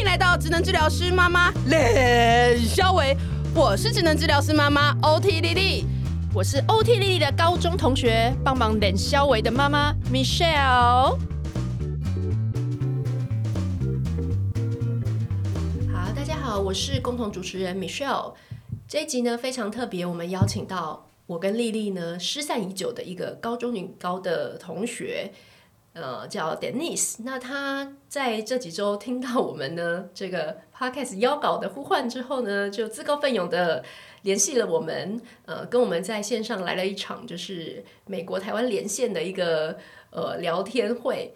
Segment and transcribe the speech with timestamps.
[0.00, 3.14] 迎来到职能治疗师妈妈练萧维，
[3.54, 5.84] 我是职能治疗师妈妈 OT 莉莉，
[6.32, 11.18] 我是 OT 莉莉的高中同学，帮忙练萧维的妈妈 Michelle。
[15.92, 18.32] 好，大家好，我是共同主持人 Michelle。
[18.88, 25.30] 这一集呢非常特别，我们邀请到我跟莉莉呢失散已久的一个高中女高的同学。
[25.92, 33.84] 呃，叫 Denise，那他在这几周听到我们呢这个 podcast 邀稿的呼唤之后呢，就自告奋勇的
[34.22, 39.76] 联系了我们，呃，跟我们在线上来了一场就是美国台湾连线的一个
[40.10, 41.34] 呃聊天会。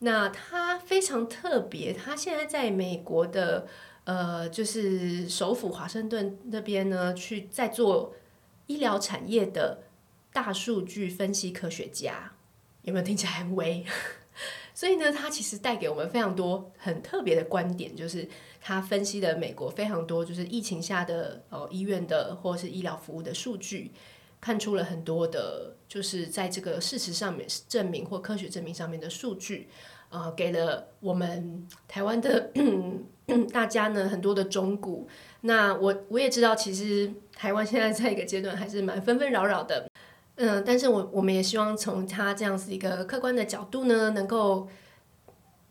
[0.00, 3.66] 那他非常特别，他现在在美国的
[4.04, 8.14] 呃就是首府华盛顿那边呢，去在做
[8.66, 9.84] 医疗产业的
[10.30, 12.33] 大数据分析科学家。
[12.84, 13.84] 有没有听起来很威？
[14.74, 18.28] 所以呢，他其实带给我们非常多很特别的观点，就是
[18.60, 23.92] 他分析了美国非常多就是疫情下的呃医院的或者是医疗服务的数据，
[24.40, 29.68] 看出了很多的，就是在这个事实上面证明或科学证明上面的数据，
[30.08, 32.50] 呃，给了我们台湾的
[33.52, 35.06] 大家呢很多的忠告。
[35.42, 39.88] 那我我也知道，其实台湾现在在一个阶段还是蛮纷纷扰扰的。
[40.36, 44.68] 嗯，但是我我们也希望从他这样子一个客观的角度呢，能够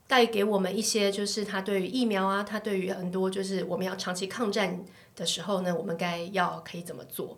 [0.08, 7.38] 带给我们一些，就是他对于疫苗啊，他对于很多就是我们要长期抗战的时候呢，我们该要可以怎么做？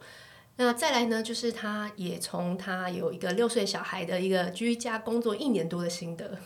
[0.57, 6.37] 那再来呢，就是他也从他有一个六岁小孩的一个居家工作一年多的心得，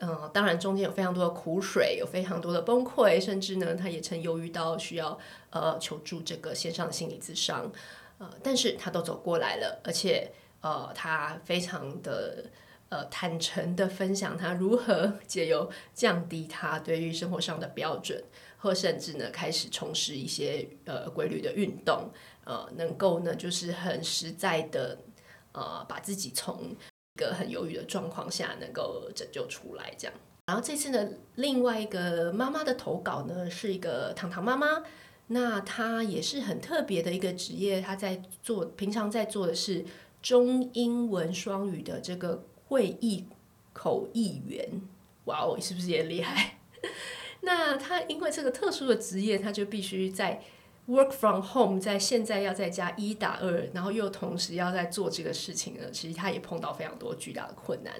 [0.00, 5.18] 嗯，当然中间有非常多的苦水，有非常多的崩溃，甚至呢，他也曾忧郁到需要
[5.50, 7.72] 呃求助这个线上的心理咨商。
[8.18, 12.44] 呃，但是他都走过来了，而且呃，他非常的
[12.88, 18.22] 呃坦诚的分享他如何借由降低他对于生活上的标准，
[18.58, 22.10] 或甚至呢开始从事一些呃规律的运动，
[22.44, 24.96] 呃，能够呢就是很实在的
[25.52, 26.74] 呃把自己从
[27.14, 30.16] 一个很忧郁的状况下能够拯救出来，这样。
[30.46, 34.82] 然后这次呢，另外一个妈妈的投稿呢是一个糖糖妈妈。
[35.28, 39.84] 那他也是很特别的一个职业，他在做，平常在做的是
[40.22, 43.24] 中英文双语的这个会议
[43.72, 44.82] 口译员。
[45.24, 46.58] 哇哦，是不是也厉害？
[47.40, 50.42] 那他因为这个特殊的职业，他就必须在
[50.86, 57.94] work from home，在现在要在家一打二，然后又同时要在做这个事情呢，其实他也碰到非常多巨大的困难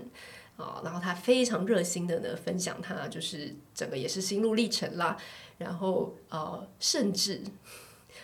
[0.57, 0.83] 啊。
[0.85, 5.17] 然后他非常热心的呢分享他就是整个也是心路历程啦。
[5.59, 7.43] 然后呃，甚至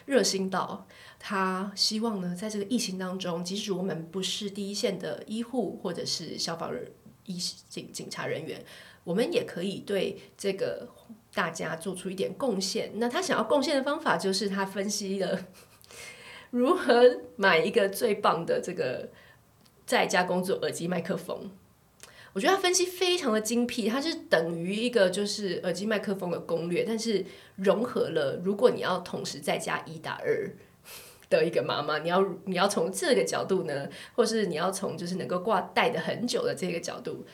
[0.07, 0.87] 热心到
[1.19, 6.91] 他希望呢，在这个疫情当中，即使我们不是第一线的医护或者是消防人、
[7.27, 7.39] 医
[7.69, 8.65] 警警察人员，
[9.05, 10.89] 我们也可以对这个
[11.33, 12.93] 大家做出一点贡献。
[12.95, 15.47] 那他想要贡献的方法，就是他分析了
[16.51, 19.11] 如何买一个最棒的这个
[19.87, 21.51] 在家工作耳机麦克风。
[22.33, 27.25] 我觉得他分析非常的精辟，它是等于一个就是耳机麦克风的攻略，但是
[27.57, 30.49] 融合了如果你要同时在家一打二
[31.29, 37.27] 的一个妈妈，你要你要从这个角度呢，或是你要从就是能够挂戴的很久的这个角度，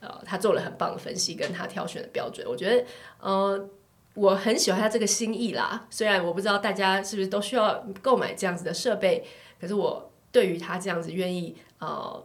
[0.00, 2.84] 呃，他做了很棒的分析，跟他挑选的标准，我觉得
[3.20, 3.68] 呃
[4.12, 5.86] 我很喜欢他这个心意啦。
[5.88, 9.24] 虽然我不知道大家是不是都需要购买这样子的设备，
[9.58, 12.22] 可是我对于他这样子愿意呃。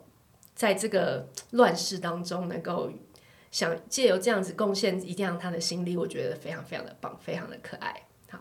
[0.57, 2.91] 在这个乱世当中，能够
[3.51, 8.07] 想借由这样子贡献一定让他的心力，我觉得非常非常的棒，非常的可爱。
[8.27, 8.39] 好，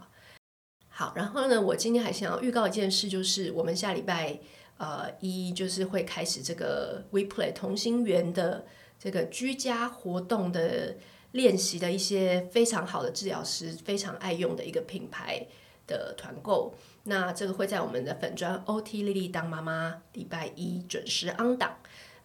[0.89, 4.41] 好，然后呢，我今天还想要预告一件事，就是我们下礼拜
[4.79, 8.65] 呃一就是会开始这个 WePlay 同心圆的
[8.99, 10.97] 这个居家活动的
[11.33, 15.47] 练习的一些非常好的治疗师非常爱用的一个品牌
[15.87, 16.75] 的团购。
[17.05, 21.77] 那这个会在我们的粉砖 OT 丽丽当妈妈礼拜一准时 on 档。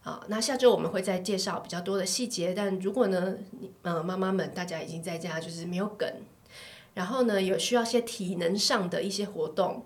[0.04, 2.56] 好，那下周我们会再介绍比较多的细节。
[2.56, 6.12] 但如果呢，你呃，妈妈们大家已经在家，就是没有梗，
[6.96, 9.86] 然后呢，有需要些体能上的一些活动，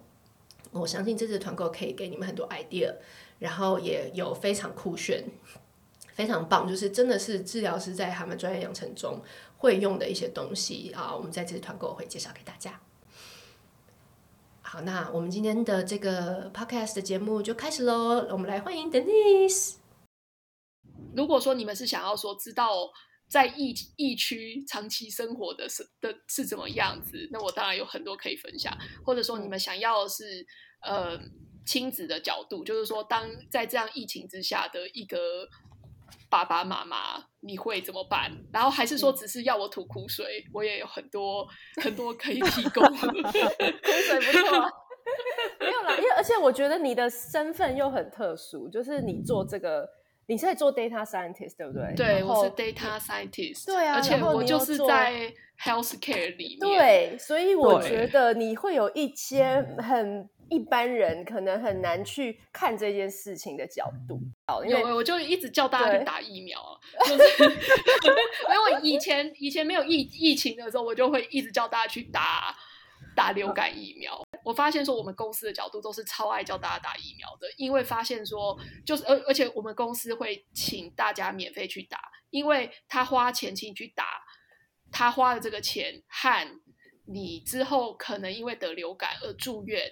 [0.72, 2.96] 我相信这次团购可以给你们很多 idea，
[3.40, 5.26] 然后也有非常酷炫、
[6.14, 9.20] 非常棒，就是真的是治疗师在他们专业养成中
[9.58, 11.14] 会用的一些东西啊。
[11.14, 12.80] 我们在这次团购会介绍给大家。
[14.62, 18.26] 好，那我们今天的这个 podcast 的节目就开始喽。
[18.32, 19.85] 我们来欢迎 Denise。
[21.16, 22.90] 如果说你们是想要说知道
[23.28, 28.78] 在疫疫区长期生活的是的是怎么样子，那我当然有很多可以分享。
[29.04, 30.46] 或者说你们想要的是
[30.82, 31.20] 呃
[31.66, 35.48] 亲子的角度，就是说当在这样疫情之下的一个
[36.30, 38.32] 爸爸妈妈，你会怎么办？
[38.54, 40.44] 然后还是说只是要我吐苦水？
[40.48, 41.48] 嗯、我也有很多
[41.82, 42.84] 很多可以提供。
[42.94, 44.72] 苦水不错，
[45.60, 49.88] 没有啦，因为而且我觉得你的身份又很特殊，就是你做这个，
[50.28, 51.94] 你是在做 data scientist 对不对？
[51.96, 53.66] 对，我是 data scientist。
[53.66, 56.60] 对啊，而且我就是在 healthcare 里面。
[56.60, 60.30] 对，所以我觉得你会有一些很。
[60.48, 64.22] 一般人可能很难去看这件事情的角度。
[64.64, 66.60] 因为，我就一直叫大家去打疫苗，
[67.04, 72.56] 就是 因为以前以前没有疫疫情的时候，我就会一直叫大家去打
[73.16, 74.22] 打流感疫苗。
[74.46, 82.00] 我发现说，我们公司的角度都是超爱叫大家打疫苗的，因为发现说，就是而而且我们公司会请大家免费去打，
[82.30, 84.06] 因为他花钱请你去打，
[84.92, 86.62] 他花的这个钱和
[87.08, 89.92] 你之后可能因为得流感而住院。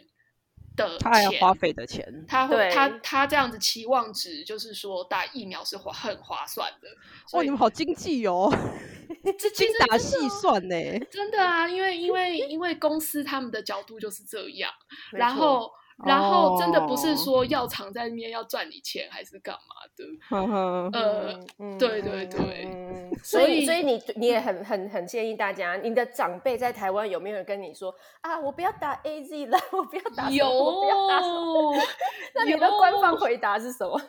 [0.75, 6.87] 的他还要花费的钱，他会他他这样子期望值就是说打疫苗是划很划算的。
[7.33, 8.51] 哇，你们好经济哦，
[9.37, 10.75] 这精打细算呢，
[11.11, 14.71] 真的啊，因为因为因为公司他们的角度就是这样，
[15.11, 15.71] 然后。
[16.05, 20.03] 然后真的不是说药厂在那边要赚你钱还是干嘛的，
[20.35, 31.75] 嗯、呃，嗯、对对对，嗯、所以所以你你也很很很建议大家，你的长辈在台湾有没有人跟你说啊，我不要打 AZ 了， 我不要打，有，我不要打什么？
[32.33, 34.01] 那你的官方回答是什么？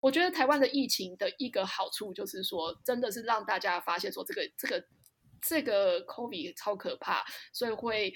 [0.00, 4.84] 我觉得台湾的疫情的一个好处就是说，真的是让大家发现说这个这个
[5.40, 8.12] 这个 COVID 超可怕，所以会。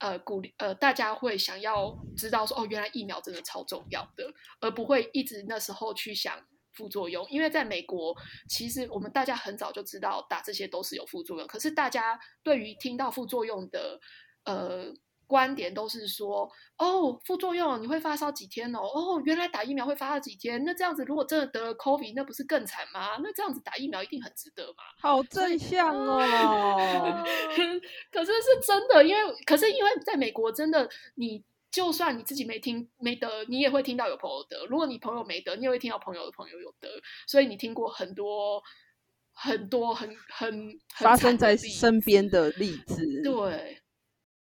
[0.00, 4.30] 呃，鼓励呃，大家会想要知道说，哦，原来疫苗真的超重要的，
[4.60, 6.36] 而不会一直那时候去想
[6.72, 7.26] 副作用。
[7.30, 8.14] 因为在美国，
[8.48, 14.00] 其实我们大家很早就知道打这些都是有副作用，可是大家对于听到副作用的，
[14.44, 14.92] 呃。
[15.30, 18.80] 观点都是说，哦，副作用你会发烧几天哦？
[18.80, 20.64] 哦，原来打疫苗会发烧几天？
[20.64, 23.16] 那这样子如果真的得了 COVID，那不是更惨吗？
[23.22, 24.82] 那这样子打疫苗一定很值得嘛？
[25.00, 26.26] 好正向哦！
[28.10, 34.66] 可是是真的，因为可是因为在美国，真的你就算你自己没听没得，你也会听到有朋友得。
[34.66, 36.88] 如果你朋友没得，你也会听到朋友的朋友有得。
[37.28, 38.60] 所以你听过很多
[39.32, 43.80] 很多很很，很发生在身边的例子，对。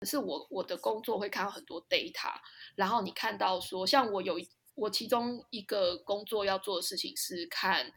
[0.06, 2.32] 是我我的工作会看到很多 data，
[2.76, 4.36] 然后你看到说，像我有
[4.74, 7.92] 我其中一个工作要做的事情是看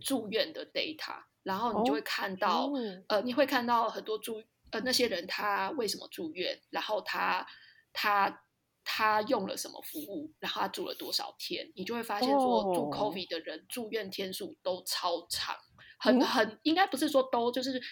[0.00, 2.70] 住院的 data，然后你就会看到，
[3.08, 7.44] 呃，你会看到很多住呃那些人他为什么住院，然后他
[7.92, 8.44] 他
[8.84, 15.56] 他用了什么服务，然后他住了多少天，你就会发现说，住 COVID 的人住院天数都超长，
[15.98, 17.82] 很很应该不是说都就是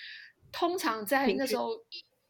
[0.53, 1.71] 通常在那时候。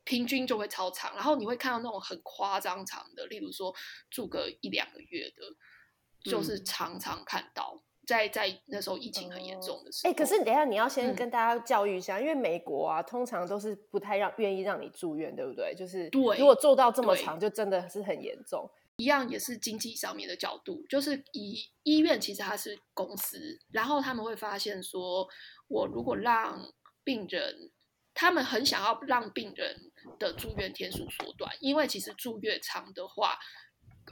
[0.04, 3.72] 平均就会超长，然后你会看到那种很夸张长的，例如说
[4.10, 10.10] 住个一两个月的，就是常常看到，嗯、在在那时候疫情很严重的时候。
[10.10, 15.72] 哎、欸，可是等一下你要先跟大家教育一下，嗯、因为美国啊，通常都是不太让愿意让你住院，对不对？
[15.76, 18.68] 就是对，如果做到这么长，就真的是很严重。
[18.96, 23.38] 一样也是经济上面的角度，就是以医院其实它是公司，
[23.70, 25.28] 然后他们会发现说，
[25.68, 26.60] 我如果让
[27.04, 27.70] 病人。
[28.14, 33.38] 他们很想要让病人的住院天数缩短，因为其实住越长的话，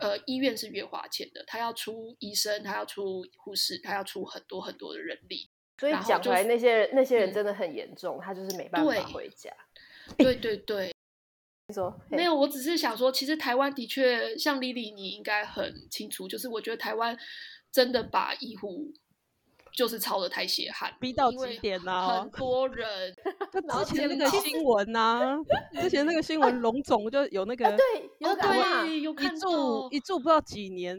[0.00, 1.44] 呃，医院是越花钱的。
[1.46, 5.50] 他要出医生，他要出护士，他要出很多很多的人力。
[5.78, 9.50] 所以讲出来，那些那些人真的很严重，嗯、他就是没办法回家。
[10.16, 10.94] 对对对，
[11.68, 12.34] 你说没有？
[12.34, 17.18] 我只是想说，其实台湾的确像 Lily，你应该很清楚，就是我觉得台湾
[17.70, 18.92] 真的把医护。
[19.80, 22.20] 就是抄的太血汗，逼到极点呐！
[22.20, 22.86] 很多人，
[23.50, 25.38] 就之前那个新闻呐，
[25.80, 30.94] 之前那个新闻，龙总就有那个，对，有对，有一住一住不知道几年，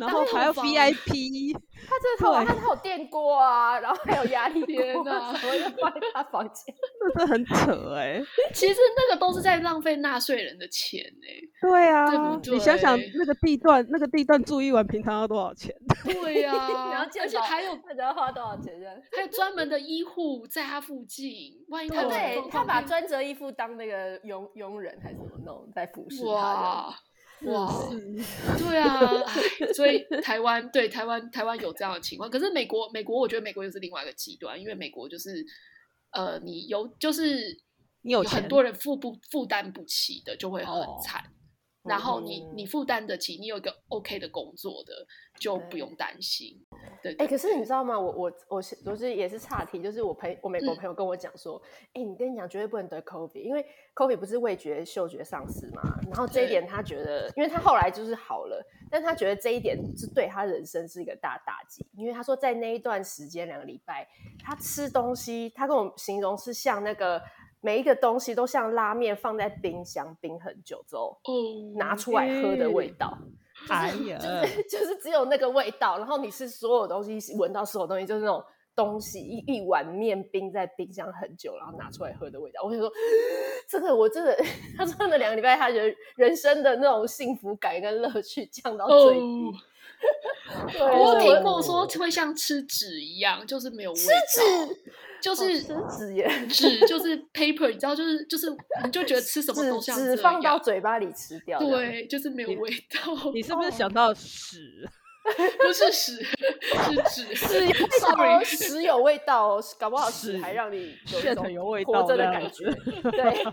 [0.00, 1.52] 然后还要 VIP，
[1.86, 6.74] 他这套，他有电锅啊，然后还有压力锅啊，什么都放在他房间，
[7.14, 8.18] 真的很扯哎。
[8.54, 11.28] 其实那个都是在浪费纳税人的钱哎。
[11.60, 15.74] 对啊，你想想那个地段，那个地段住一晚，平常要多少钱？
[16.02, 17.78] 对呀，而且还有。
[18.22, 18.72] 花多少钱？
[19.14, 26.30] 还有专门的医护在他附近，万一他对他把专责医护当那个佣佣人还是怎么弄，在服侍他。
[26.30, 26.98] 哇
[27.44, 27.68] 哇，
[28.56, 29.10] 对啊，
[29.74, 35.44] 所以台湾对台湾台湾有这样的情况，可是美国美国，我觉得美国又是另外一个极端，因为美国就是
[36.12, 37.60] 呃，你有就是
[38.02, 41.24] 你有很多人负不负担不起的，就会很惨。
[41.82, 44.92] 哦然后你你负担得起，你有一个 OK 的工作的，
[45.40, 46.56] 就不用担心。
[47.02, 47.98] 对，哎、欸，可是你知道吗？
[47.98, 55.82] 我我我是我是也是岔题，就是我朋我美国朋友跟我讲说，哎、嗯欸，你跟你讲绝对不能得 COVID，因为 COVID 不是味觉嗅觉丧失嘛。
[56.06, 64.06] 然后这一点他觉得，因为他后来就是好了，但他觉得这一点是对他人生是一个大打击，因为他说在那一段时间两个礼拜，
[64.40, 67.20] 他吃东西，他跟我形容是像那个
[67.62, 71.18] 每一个东西都像拉面放在冰箱冰很久之后，
[71.76, 73.16] 拿出来喝的味道。
[73.70, 78.44] 哎呀，就是 就是只有那个味道，然后你是所有东西闻到所有东西就是那种。
[78.74, 82.90] 东西一一碗面冰在冰箱很久，然后拿出来喝的味道，我就说，
[83.68, 84.34] 这个我真的，
[84.78, 89.20] 他说那两个礼拜，他觉得人生的那种幸福感跟乐趣降到最低。
[89.20, 90.72] Oh.
[90.72, 94.74] 对我有听过说会像吃纸一样，就是没有味道，
[95.22, 98.50] 就是吃纸耶，纸就是 paper，你知道，就是就是，
[98.84, 103.14] 你就觉得吃什么都像纸放到嘴巴里吃掉，对，就是没有味道。
[103.32, 104.58] 你，是不是想到屎？
[105.62, 112.64] 不是屎，是纸， 屎有味道，屎有味道，搞不好屎还让你有一种有味道的感觉。
[112.64, 113.44] 对，对啊，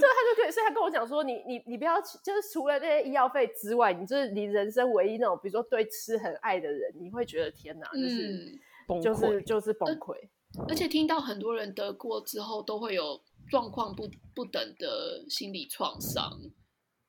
[0.00, 8.58] 就他就可以，所以他跟我讲说，你你你不要，就是除了那些医药费之外，你就是你人生唯一那种，比如说对吃很爱的人，你会觉得天哪，就是
[9.02, 10.16] 就是就是崩溃。
[10.68, 16.38] 而且听到很多人得过之后，都会有状况不不等的心理创伤。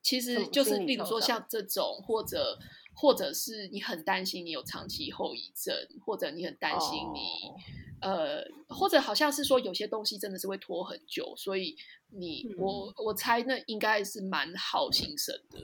[0.02, 2.60] 其实就是，例如说像这种，或者
[2.94, 5.74] 或者是你很担心你有长期后遗症，
[6.06, 7.20] 或者你很担心你、
[8.02, 11.76] 哦、呃，或者好像是说有些东西真的是会拖很久，所以
[12.10, 15.60] 你、嗯、我我猜那应该是蛮耗心神的。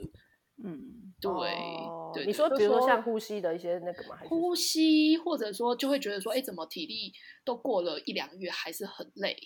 [0.64, 0.80] 嗯，
[1.20, 7.12] 对，哦、对，你说比如说像呼吸的一些那个嘛，呼吸，或者说就会觉得说，哎，怎么体力
[7.44, 9.36] 都过了一两个月还是很累。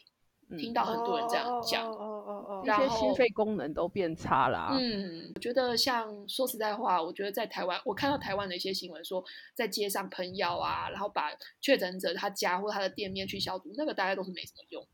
[0.59, 4.77] 听到很多人这样讲，哦哦哦哦，一些心肺功能都变差了。
[4.79, 11.31] 嗯，我觉得像说实在话，我觉得在台湾，我看到台湾的一些新闻说，在街上喷药啊，然后把
[11.63, 14.94] 确诊者他家或他的店面去消毒，那个大概都是没什么用的，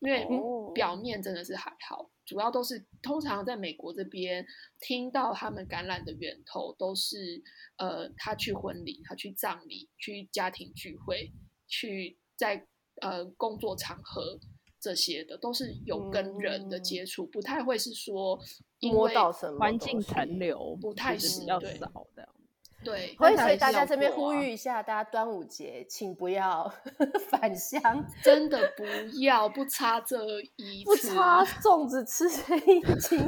[0.00, 0.26] 因为
[0.74, 4.44] 表面真的是还好，主要都是通常在美国这边
[4.80, 7.42] 听到他们感染的源头都是
[7.76, 11.32] 呃，他去婚礼，他去葬礼，去家庭聚会，
[11.66, 12.66] 去在
[13.00, 14.38] 呃工作场合。
[14.80, 18.38] 这些的都是有跟人的接触，嗯、不太会是说
[18.80, 22.28] 摸到什么环境残留，不太是比较少的。
[22.84, 26.72] 对，所以所以大家这边呼吁一下，大家端午节请不要
[27.28, 28.84] 返乡，真的不
[29.20, 30.16] 要不差这
[30.56, 33.18] 一次，不差粽子吃这一斤，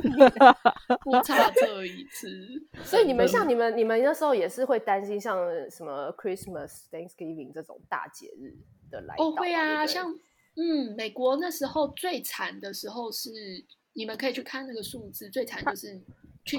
[1.03, 2.29] 不差这一次。
[2.85, 5.37] 所以你们像你们你们那时候也是会担心像
[5.71, 8.57] 什么 Christmas、Thanksgiving 这种大节日
[8.91, 10.15] 的来，哦会啊，像。
[10.57, 13.31] 嗯，美国那时候最惨的时候是，
[13.93, 15.99] 你们可以去看那个数字，最惨就是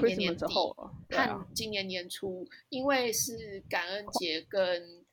[0.06, 5.04] 年年底和今年年初，因为是感恩节跟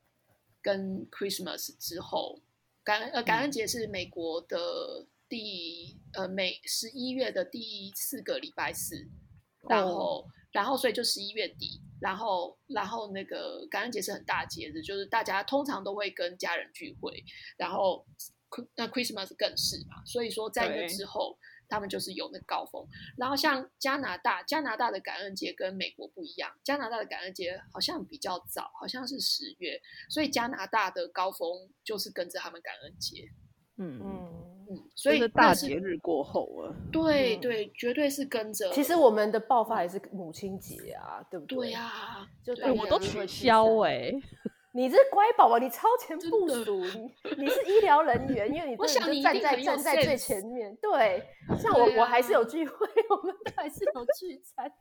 [0.61, 2.41] 跟 Christmas 之后，
[2.83, 9.07] 感恩呃感恩节是美国的第呃每十一月的第四个礼拜四，
[9.67, 17.23] 然后然后所以就十一月底，然后然后那个感恩节是很大节日，就是大家通常都会跟家人聚会，
[17.57, 18.05] 然后。
[18.75, 21.37] 那 Christmas 更是嘛，所以说在那之后，
[21.69, 22.85] 他们就是有那个高峰。
[23.15, 33.29] 然后像加拿大，加拿大的感恩节跟美国不一样，加拿大的感恩节好像比较早，好像是十月，所以加拿大的高峰就是跟着他们感恩节。
[33.77, 38.69] 嗯嗯嗯，所以大节日过后啊，对对，绝对是跟着。
[38.73, 41.57] 其实我们的爆发也是母亲节啊，对不对？
[41.57, 44.11] 对呀，就我都取消哎。
[44.71, 47.11] 你是乖宝宝，你超前部署，你
[47.43, 50.75] 你是医疗人员，因为你真的站在站在最前面。
[50.75, 54.71] 对， 像我我还是有聚会， 我们都还是有聚餐。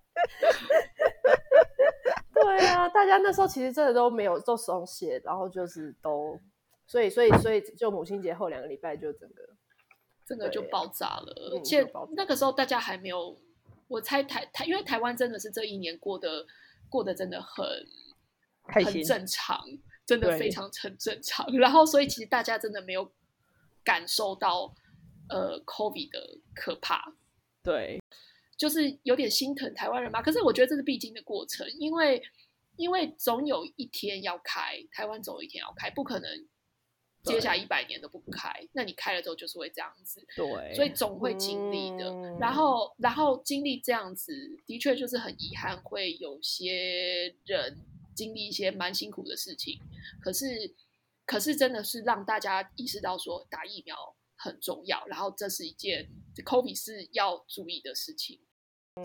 [2.35, 6.38] 对啊，大家那时候其实真的都没有做松懈，然后就是都，
[6.87, 9.42] 所以所以所以就母亲节后两个礼拜就整个
[10.26, 13.35] 整个就爆炸了，而且那个时候大家还没有，
[13.88, 16.45] 我猜台台，因为台湾真的是这一年过得
[16.90, 17.64] 过得真的很。
[18.68, 19.64] 很正常，
[20.06, 21.46] 真的非常很正常。
[21.56, 23.10] 然后，所以其实大家真的没有
[23.82, 24.75] 感受到
[25.28, 27.14] 呃，COVID 的可怕。
[27.62, 28.00] 对，
[28.56, 30.22] 就是有点心疼台湾人嘛。
[30.22, 32.22] 可是我觉得这是必经的过程，因为
[32.76, 36.46] 因为总有一天要开，台湾总有一天要开，不可能
[37.25, 38.50] 接下来一百年都不开。
[38.72, 40.25] 那你开了之后就是会这样子。
[40.37, 42.10] 对，所以总会经历的。
[42.10, 44.32] 嗯、然后，然后经历这样子，
[44.66, 47.78] 的确就是很遗憾，会有些人。
[48.18, 49.78] 经历一些蛮辛苦的事情，
[50.20, 50.75] 可是，
[51.25, 53.94] 可是真的是让大家意识到说打疫苗
[54.34, 56.10] 很重要，然后这是一件
[56.44, 58.40] COVID 是要注意的事情。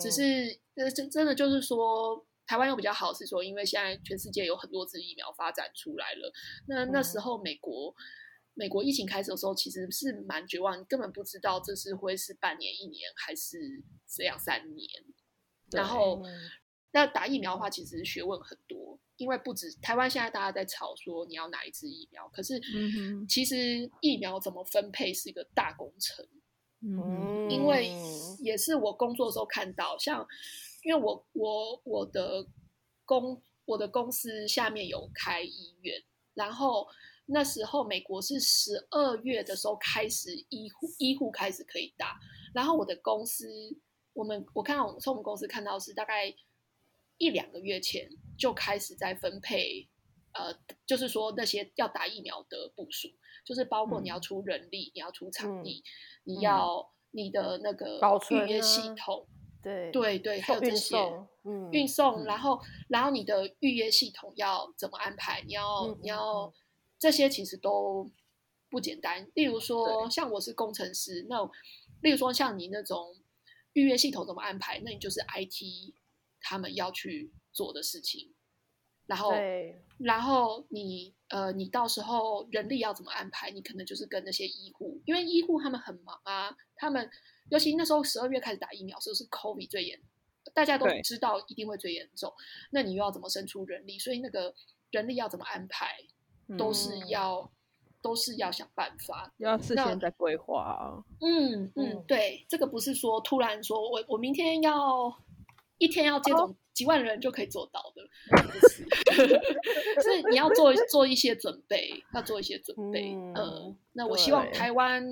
[0.01, 6.33] 只是，呃，真真的就是说，台湾又比较好，是说因为现在全世界有很多支疫苗发展出来了。
[6.67, 7.93] 那那时候美国，
[8.55, 14.89] 美国疫情开始的时候，其实是蛮绝望，根本不知道这是会是半年、一年还是这样三年。
[15.71, 16.21] 然后，
[16.93, 22.61] 那打疫苗的话，其实学问很多，因为不止台湾现在大家在吵说你要哪一支疫苗，可是
[23.27, 26.23] 其实疫苗怎么分配是一个大工程。
[26.81, 27.91] 嗯，因为
[28.39, 30.25] 也是我工作的时候看到，像
[30.83, 32.45] 因为我我我的
[33.05, 35.95] 公我的公司下面有开医院，
[36.35, 36.87] 然后
[37.25, 42.19] 那时候美国是十二月的时候开始医护医护开始可以打，
[42.53, 43.47] 然后我的公司
[44.13, 46.35] 我们我看到我从我们公司看到是大概
[47.17, 49.87] 一两个月前就开始在分配，
[50.33, 53.09] 呃，就是说那些要打疫苗的部署，
[53.45, 55.83] 就是包括你要出人力，嗯、你要出场地。
[55.85, 55.89] 嗯
[56.25, 59.27] 你要你的那个预约系统，
[59.61, 60.95] 对对对，还有这些
[61.43, 65.43] 嗯，运送，然后然后你的预约系统要怎么安排？
[65.45, 66.53] 你要你要
[66.97, 68.09] 这些其实都
[68.69, 69.29] 不简单。
[69.33, 71.43] 例如说，像我是工程师，那
[71.99, 73.13] 例如说像你那种
[73.73, 74.79] 预约系统怎么安排？
[74.85, 75.93] 那你就是 IT
[76.43, 78.31] 他们要去做的事情。
[79.05, 79.33] 然后，
[79.97, 83.51] 然后你呃，你到时候人力要怎么安排？
[83.51, 86.55] 你可能就是跟那些医护，因为医护他们很忙啊。
[86.77, 87.09] 他们
[87.49, 89.99] 尤其那时候十二月开始打疫苗，是不是 COVID 最严？
[90.53, 92.31] 大家都知道一定会最严重。
[92.71, 93.99] 那你又要怎么生出人力？
[93.99, 94.53] 所以那个
[94.91, 95.97] 人力要怎么安排，
[96.57, 97.49] 都是要、嗯、
[98.01, 101.03] 都是要想办法，要事先在规划啊。
[101.19, 105.13] 嗯嗯，对，这个不是说突然说我我明天要
[105.83, 106.41] 一天要接种。
[106.41, 108.01] 哦几万人就可以做到的，
[108.67, 109.21] 是，
[110.01, 113.13] 是你要做 做一些准备，要做一些准备。
[113.13, 115.05] 嗯，呃、那我希望台湾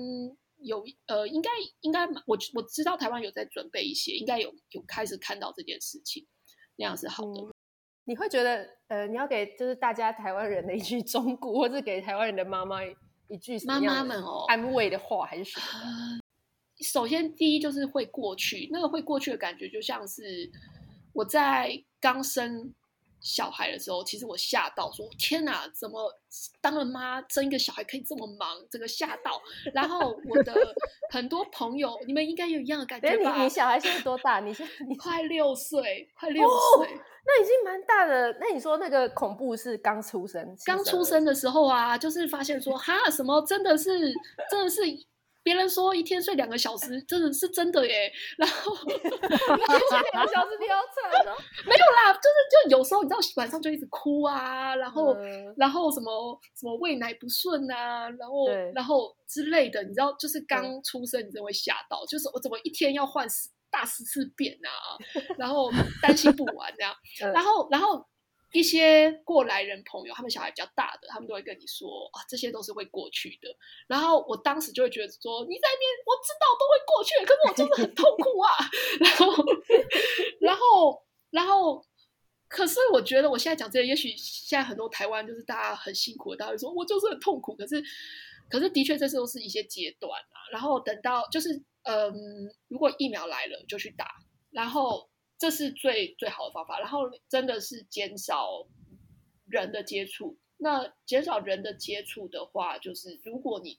[0.58, 1.50] 有呃，应该
[1.82, 6.26] 应该我我知道台湾有在准备一些，应该有有开始看到这件事情，
[6.74, 7.40] 那样是好的。
[7.42, 7.54] 嗯、
[8.06, 12.80] 你会觉得呃，你要给就是大家台湾人的一句忠告，或是给台湾人的妈妈
[13.28, 16.21] 一句妈妈们哦安慰的话，还是什么、呃？
[16.82, 20.50] 首先，第一就是会过去，那个会过去的感觉就像是。
[21.14, 21.70] 我在
[22.00, 22.72] 刚生
[23.20, 26.10] 小孩的时候，其实我吓到说，说天哪，怎么
[26.58, 28.56] 当了妈生一个小孩可以这么忙？
[28.70, 29.38] 这个吓到。
[29.74, 30.54] 然后我的
[31.12, 33.36] 很多朋友，你们应该有一样的感觉吧？
[33.36, 34.40] 你你小孩现在多大？
[34.40, 38.34] 你现在 你快六岁，快六岁，哦，那已经蛮大的。
[38.40, 44.10] 那你说那个恐怖是刚出生，刚出生的时候啊，就是发现说哈，什么真的是，
[44.50, 44.80] 真的是。
[45.42, 48.12] 别人说一天睡两个小时， 真的是真的耶。
[48.38, 51.36] 然后 一天睡两个小时，你要惨了。
[51.66, 63.26] 没有啦，就是就有时候你知道晚上就一直哭啊，然后、嗯、然后什么什么喂奶不顺啊，然后然后之类的，你知道就是刚出生你真的会吓到，就是我怎么一天要换
[63.70, 64.96] 大十次便啊，
[65.38, 68.06] 然后担心不完这样，嗯、然后然后。
[68.52, 73.48] 一些过来人朋友，他们小孩比较大的，他们都会跟你说啊，这些都是会过去的。
[73.86, 78.52] 然后我当时就会觉得说，你在那边，我知道都会过去，可是我真的很痛苦啊。
[79.00, 79.44] 然后，
[80.40, 81.82] 然后，然后，
[82.46, 87.56] 可是我觉得我现在讲这些，也许现在很多台湾就是大家很辛苦，大家会说我就是很痛苦。
[87.56, 87.82] 可是，
[88.50, 90.36] 可是的确这些都是一些阶段啊。
[90.52, 92.12] 然后等到就是，嗯，
[92.68, 94.06] 如果疫苗来了就去打，
[94.50, 95.08] 然后。
[95.42, 98.64] 这是最最好的方法，然后真的是减少
[99.48, 100.38] 人的接触。
[100.56, 103.76] 那减少人的接触的话，就是如果你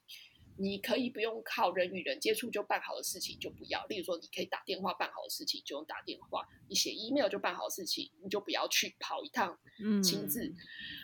[0.58, 3.86] 你可以不用靠人与人接触就办好的事情，就不要。
[3.86, 9.58] 例如说，你可以打电话办好的事情，就用打电话；你写 email 就办好的事情，你就不要去跑一趟
[10.04, 10.43] 亲自。
[10.43, 10.56] 嗯、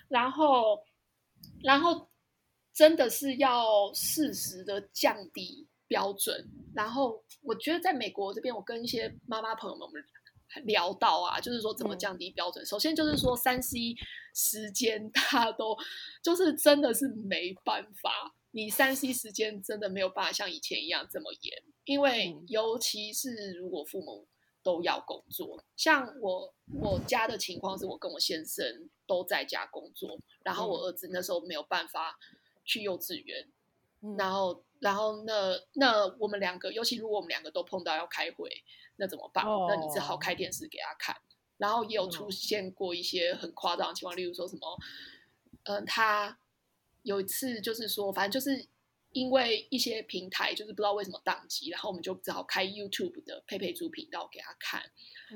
[0.09, 0.83] 然后，
[1.63, 2.09] 然后
[2.73, 6.45] 真的是要适时的降低标准。
[6.75, 10.03] 然后，我觉得在美国这边，我跟一些妈妈朋友们。
[10.65, 12.63] 聊到啊，就是说怎么降低标准。
[12.63, 13.95] 嗯、首先就是说三 C
[14.33, 15.77] 时间， 他都
[16.21, 24.27] 就是真的是没办法，你三 C 时间真的没有办法像以前一样这么严，因为尤其是如果父母
[24.61, 32.19] 都要工作，像我我家的情况是我跟我先生都在家工作，然后我儿子那时候没有办法
[32.65, 33.47] 去幼稚园，
[34.01, 38.63] 嗯、然后然后那那我们两个，尤其如果我们两个都碰到要开会。
[39.01, 39.69] 那怎么办？Oh.
[39.69, 41.15] 那你只好开电视给他看。
[41.55, 44.77] 然后也有出现过一些很夸张的情况，例如说什么，
[45.63, 46.37] 嗯、呃，他
[47.03, 48.67] 有一次就是说，反正就是
[49.13, 54.81] 因为一些平台就是不知道为什么宕机，然后我们就只好开 YouTube 的佩佩猪频道给他看。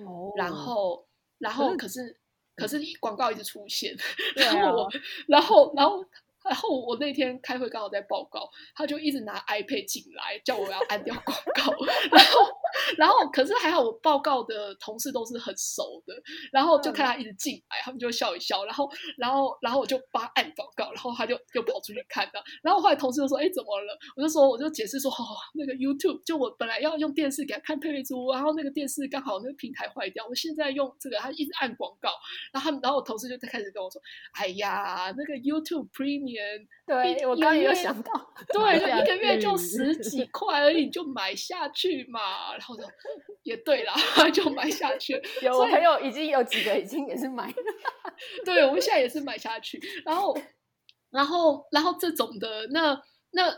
[0.06, 0.28] 哦。
[0.28, 0.38] Oh.
[0.38, 2.20] 然后，然后可是
[2.58, 3.96] 可是广告一直出现，
[4.36, 4.92] 然后我，
[5.30, 6.06] 然后然后。
[6.44, 11.86] 然后我那天开会刚好在报告，他就一直拿 iPad 进来，叫我要按掉广告。
[12.12, 12.52] 然后，
[12.98, 16.14] 然后可是还好，我报告的同事都是很熟的，
[16.52, 18.66] 然后就看他一直进来，他们就笑一笑。
[18.66, 22.44] 然后，然后，然后我就帮他按广告，然后他就又跑出去看的。
[22.62, 25.16] 然后后来同事就说：“哎，怎么了？”我就说：“我就解释说，哦，
[25.56, 32.10] 那个 YouTube，就我本来要用电视给他看佩佩猪，然后那个电视刚好那个平台坏掉，我现在用这个，他一直按广告。
[32.52, 34.02] 然后他们，然后我同事就开始跟我说
[34.34, 38.12] ：‘哎呀，那个 YouTube Premium。’”对，我刚刚有想到，
[38.54, 42.52] 对，就一个月就十几 块而已，你就买下去嘛。
[42.52, 42.84] 然后就
[43.44, 43.94] 也对啦，
[44.34, 45.22] 就买下去。
[45.42, 47.54] 有我朋友已经有几个已经也是买了，
[48.46, 49.82] 对，我们现在也是买下去。
[50.06, 50.38] 然后，
[51.10, 53.56] 然后，然后这种的，那那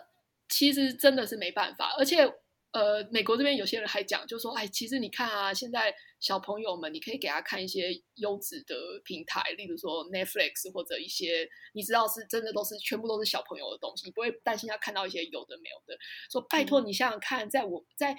[0.47, 2.31] 其实真的是没办法，而且。
[2.75, 15.97] 呃，美国这边有些人还讲，就说，哎，其实你看啊，现在小朋友们，你可以给他看一些优质的平台，例如说 Netflix 或者一些你知道是真的都是全部都是小朋友的东西，你不会担心他看到一些有的没有的。
[16.29, 18.13] 说拜托你想想看，在我在。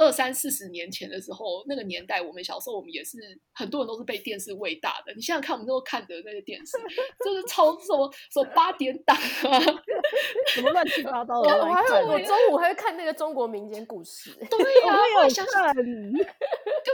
[0.00, 3.18] 二三四十年前的时候，那个年代，我们小时候，我们也是
[3.52, 5.12] 很多人都是被电视喂大的。
[5.14, 6.78] 你想想看，我们都看的那个电视，
[7.22, 9.60] 就是超什么什么八点档啊，
[10.48, 11.50] 什么乱七八糟的。
[11.50, 14.30] 我还有我中午还会看那个中国民间故事。
[14.48, 15.84] 对呀、啊，我有想想，根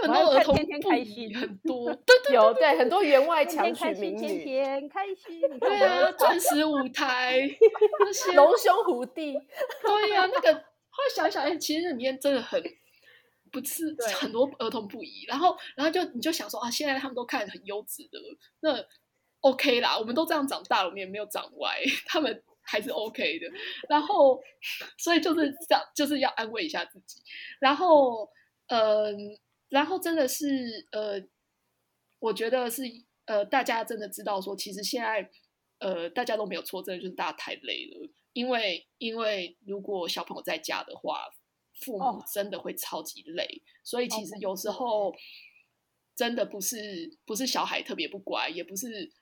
[0.02, 1.94] 本都儿童天天开心很 多。
[1.94, 5.40] 对对有对很多员外强取民女，天天开心。
[5.60, 7.48] 对啊，钻石舞台
[8.00, 9.38] 那些龙兄虎弟。
[9.84, 10.52] 对呀、啊，那个
[10.90, 12.60] 后来想想，哎，其实里面真的很。
[13.60, 18.18] 不是很多儿童不宜，然后，然后就你就想说啊，现在他们都看很优质的，
[18.60, 18.84] 那
[19.40, 23.46] OK 啦，我们都这样长大了，我们也没有长歪， 他们还是 OK 的。
[23.88, 24.38] 然后，
[24.98, 27.22] 所以就是这样，就是要安慰一下自己。
[27.58, 28.28] 然后，
[28.66, 29.12] 嗯、呃，
[29.70, 31.22] 然后真的是呃，
[32.18, 32.82] 我觉得是
[33.24, 35.30] 呃，大家真的知道说，其实现在
[35.78, 41.26] 呃，大家都没有错，真的就是大家太累了，因为因为如果小朋友在家的话。
[41.80, 43.60] 父母真的会超级累，oh.
[43.84, 45.14] 所以其实有时候
[46.14, 49.12] 真的不是不是小孩特别不乖，也不是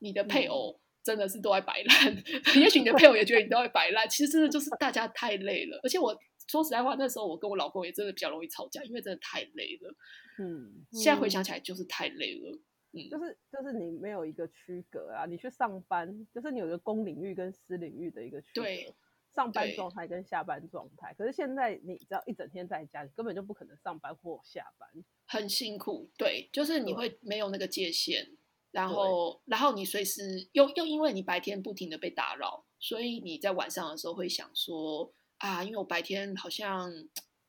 [0.00, 2.14] 你的配偶真的是都在摆烂。
[2.14, 2.60] Mm.
[2.60, 5.80] 也许你的配偶也觉得你都在摆烂，其实真的就是大家太累了。
[5.82, 6.14] 而且我
[6.50, 9.94] 说实在话，那时候我跟我老公也真的比较容易吵架，因为真的太累了。
[10.38, 12.58] 嗯，现在回想起来就是太累了。
[12.92, 18.62] 嗯，就是就是你没有一个区隔啊，你去上班就是你有一个公领域跟私领域的一个区隔。
[18.62, 18.94] 对。
[19.34, 24.88] 上班状态跟下班状态，可是现在你只要一整天在家，你根本就不可能上班或下班，
[25.26, 26.08] 很辛苦。
[26.16, 28.36] 对，就是你会没有那个界限，
[28.70, 36.92] 然后然后你随时又又因为你白天不停的被打扰，所以你在晚上的时候会想说啊，因为我白天好像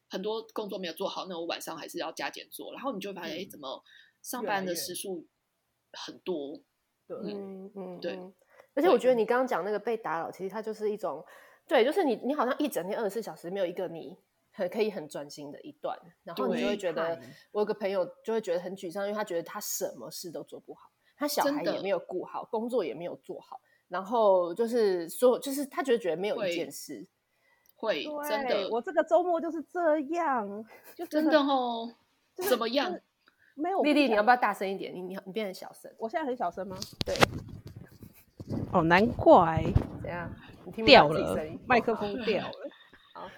[0.09, 3.83] 很多工作没有做好，那我晚上还是要加减做，然后你就发现，哎、嗯，怎么
[4.23, 5.27] 上班的时数
[5.91, 6.59] 很多？
[7.07, 8.19] 对，嗯嗯，对。
[8.73, 11.23] 而且我觉得你刚刚讲那个被打扰，其实它就是一种。
[11.67, 14.17] 对，就是你，你好像一整天二十四小时没有一个你
[14.51, 17.19] 很可以很专心的一段，然后你就会觉得，
[17.51, 27.05] 我有个朋友就会觉得很沮丧，因为他觉得他什么事都做不好，他小孩也没有顾好，工作也没有做好，然后就是说，就是他觉得觉得没有一件事
[27.75, 31.93] 会，会真的，我这个周末就是这样， 就真的哦，
[32.47, 32.97] 怎么样？
[33.55, 34.93] 没有，丽丽，你要不要大声一点？
[34.93, 36.77] 你你你变成小声，我现在很小声吗？
[37.05, 37.15] 对，
[38.73, 39.63] 哦，难怪，
[40.01, 40.29] 怎样？
[40.85, 42.69] 掉了， 麦克风掉了。
[43.13, 43.29] 好，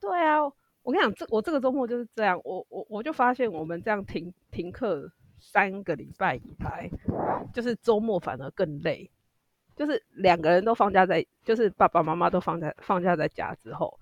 [0.00, 0.42] 对啊，
[0.82, 6.90] 我跟你讲，这我这个周末就是这样，我我我就发现我们这样停停课三个礼拜以来，
[7.52, 9.10] 就是周末反而更累，
[9.76, 13.98] 就是两个人都放假在，就是爸爸妈妈都放在放假在家之后，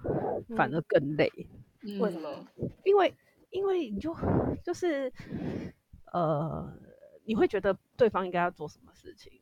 [0.56, 1.30] 反而更累。
[1.82, 2.28] 嗯、为什么？
[2.84, 3.14] 因为
[3.50, 4.14] 因为你就
[4.64, 5.12] 就是
[6.12, 6.68] 呃，
[7.24, 9.32] 你会觉得对方应该要做什么事情。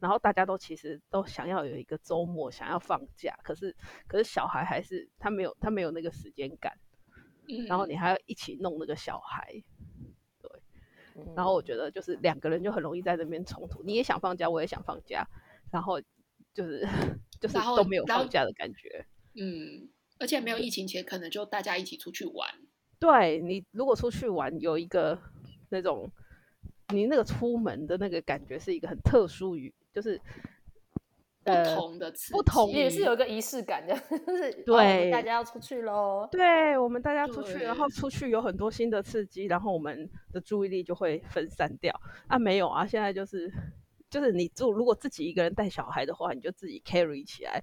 [0.00, 3.76] 然后大家都其实都想要有一个周末，想要放假，可是
[4.08, 6.72] 可是小孩还是他没有他没有那个时间感，
[7.46, 9.62] 嗯，然后你还要一起弄那个小孩，
[10.40, 10.50] 对，
[11.36, 15.28] 然后我觉得就是两个人就很容易在那边冲突，你也想放假，我也想放假，
[15.70, 16.00] 然后
[16.54, 16.88] 就是
[17.38, 22.48] 就是都没有放假的感觉，嗯，而且没有疫情前可能就大家一起出去玩，
[22.98, 25.20] 对，你如果出去玩有一个
[25.68, 26.10] 那种
[26.88, 29.74] 你那个出门的那个感觉是一个很特殊于。
[29.92, 30.20] 就是
[31.42, 33.94] 不同的词，不同也是有一个仪式感的，
[34.26, 36.28] 就是对、哦、大家要出去喽。
[36.30, 41.98] 对，我们大家出去，然后出去有很多新的刺激，然后我们的注意力就会分散掉。
[42.28, 43.50] 啊，没有啊，现在就是
[44.10, 47.62] 就是你住，如果自己一个人带小孩的话，你就自己 carry 起来，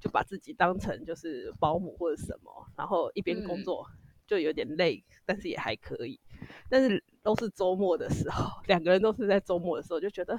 [0.00, 3.84] 就把自己当成就是保姆或者什么，然后一边工作
[4.26, 6.20] 就有点累，嗯、但是也还可以。
[6.70, 10.38] 但是都是周末的时候，两个人都是在周末的时候，就觉得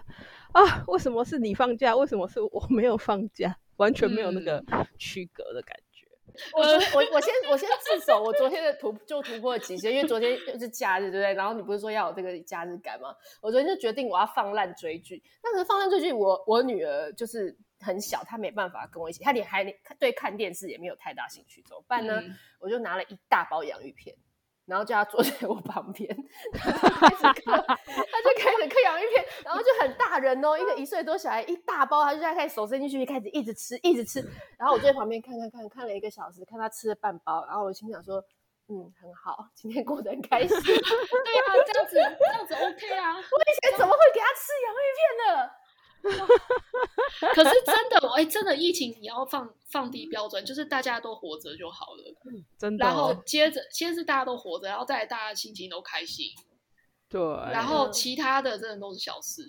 [0.53, 4.63] 啊，为什么是你放假，为什么是我没有放假，完全没有那个
[4.97, 6.07] 区隔的感觉。
[6.53, 11.33] 我昨天我我先我先自首，我昨天的突就突破了极限，因为昨天又是假日，对不对？
[11.33, 13.13] 然后你不是说要有这个假日感吗？
[13.41, 19.65] 我昨天就决定我要放烂追剧，但是放烂追剧，我我女儿就是很小，她没办法跟我一起，她连还
[19.99, 22.21] 对看电视也没有太大兴趣，怎么办呢？
[22.21, 24.15] 嗯、我就拿了一大包洋芋片。
[24.67, 26.07] 然后叫他坐 在我旁边，
[26.53, 34.19] 他就开始嗑，他就开始嗑洋芋片，然后就很大人哦，一个一岁多小孩一大包，他就在开始手伸进去，开始一直吃，一直吃。
[34.59, 38.21] 然后我就在旁边看看看，看了一个小时，看他吃了半包，然后我心想说，
[38.67, 40.49] 嗯，很好，今天过得很开心。
[40.59, 43.15] 对啊，这样子这样子 OK 啊。
[43.15, 45.49] 我以前怎么会给他吃洋芋片呢？
[47.33, 52.15] 可是真的，哎、欸，真的疫情你要放放低标准，就是大家都活着就好了，
[52.57, 52.85] 真的。
[52.85, 56.27] 然后接着，先是大家都活着，然后再来大家心情都开心，
[57.09, 57.21] 对。
[57.51, 59.43] 然后其他的真的都是小事。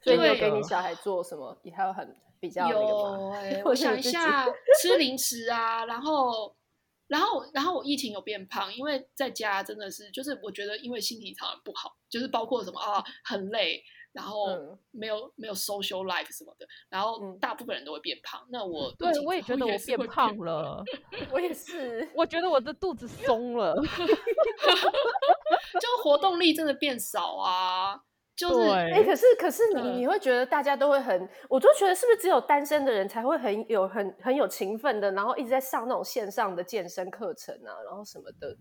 [0.00, 1.58] 所以你有给你小孩做什么？
[1.62, 4.46] 你还有很比较有哎、欸，我想一下，
[4.80, 6.54] 吃零食啊，然后，
[7.08, 13.82] 然后，然后我疫情有变胖，因为在家真的是，就是我觉得因为心情常常不好，就是包括什么啊，很累。
[14.10, 14.46] 然后
[14.90, 18.40] 没有、嗯、没有 social life 什么的，然后大部分人都会变胖。
[18.44, 20.82] 嗯、那我对我也觉得我变胖了，
[21.30, 23.76] 我也是，我觉得我的肚子松了，
[25.78, 28.02] 就活动力真的变少啊。
[28.38, 38.56] 就是哎对，可是可是你你会觉得大家都会很，我就觉得是不是只有单身的人才会很有很很有勤奋的，然后一直在上那种线上的健身课程啊，然后什么的。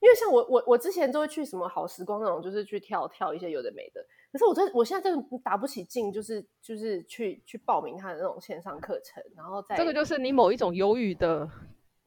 [0.00, 4.04] 因为像我我我之前都会去什么好时光那种，就是去跳跳一些有的没的。
[4.32, 11.48] 可是我这我现在真的打不起劲，就是就是去去报名他的那种线上课程，然后再这个就是你某一种忧郁的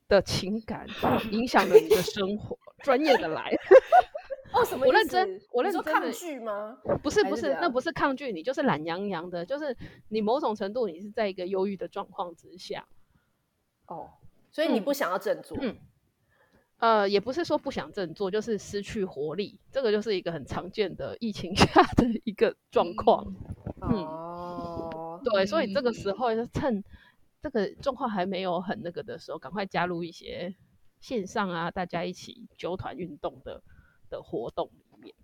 [0.09, 0.85] 的情感
[1.31, 2.57] 影响了你的生活。
[2.83, 3.49] 专业的来
[4.55, 4.85] 哦，什么？
[4.87, 6.77] 我认真，我认真抗拒吗？
[7.03, 9.75] 不是不是，是那不是抗拒你，就是懒洋洋的，就是
[10.09, 12.87] 你某种程度你是在一个忧郁的状况之下。
[13.87, 14.09] 哦，
[14.51, 15.57] 所以你不想要振作。
[15.61, 15.69] 嗯。
[15.71, 15.77] 嗯
[16.77, 23.33] 呃，也不是说不想振作，就是失去活力，这个就是一个很常见的疫情 下的一个状况。
[23.81, 26.83] 嗯，哦，对，所以这个时候就趁
[27.41, 30.53] 这个状况还没有很那个的时候，赶快加入一些
[30.99, 33.63] 线上啊，大家一起纠团运动的
[34.09, 35.15] 的活动里面。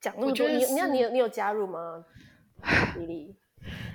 [0.00, 2.04] 讲那么多，你你你有你有加入吗？
[2.96, 3.36] 丽丽，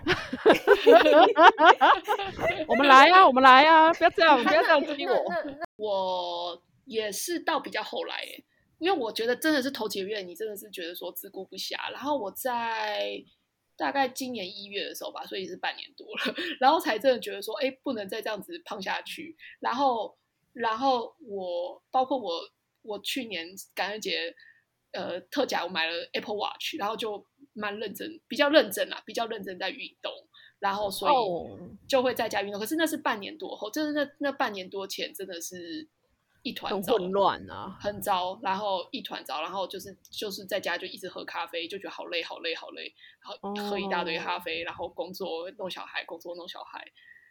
[2.67, 5.23] 我们来啊，我们来啊，不要这样，不要这样逼我。
[5.75, 8.23] 我也是到比较后来，
[8.79, 11.91] 因为我觉得真的是头几个月，你真的是觉得说自顾不暇。
[11.91, 13.23] 然后我在
[13.75, 19.35] 大概今年一月的时候吧，所以是半年多了，然后才真的觉得说，哎，不能再这样子胖下去。
[19.59, 20.17] 然后，
[20.53, 22.31] 然后我包括我，
[22.85, 24.33] 我去年感恩节
[24.91, 30.11] 呃特价我买了 Apple Watch，然后就蛮认真，比较认真啦，比较认真在运动。
[30.57, 31.13] 然后，所以
[31.87, 32.55] 就会在家运动。
[32.55, 32.61] Oh.
[32.61, 35.87] 可是那是半年多后，真的那那半年多前，真的是
[36.43, 38.39] 一团糟，很混乱啊，很糟。
[38.41, 42.91] 然后一团糟，然后就是就是在家就一直喝咖啡，就觉得好累，好累，好累。
[43.21, 44.69] 然后喝一大堆咖啡，oh.
[44.69, 46.83] 然后工作弄小孩，工作弄小孩。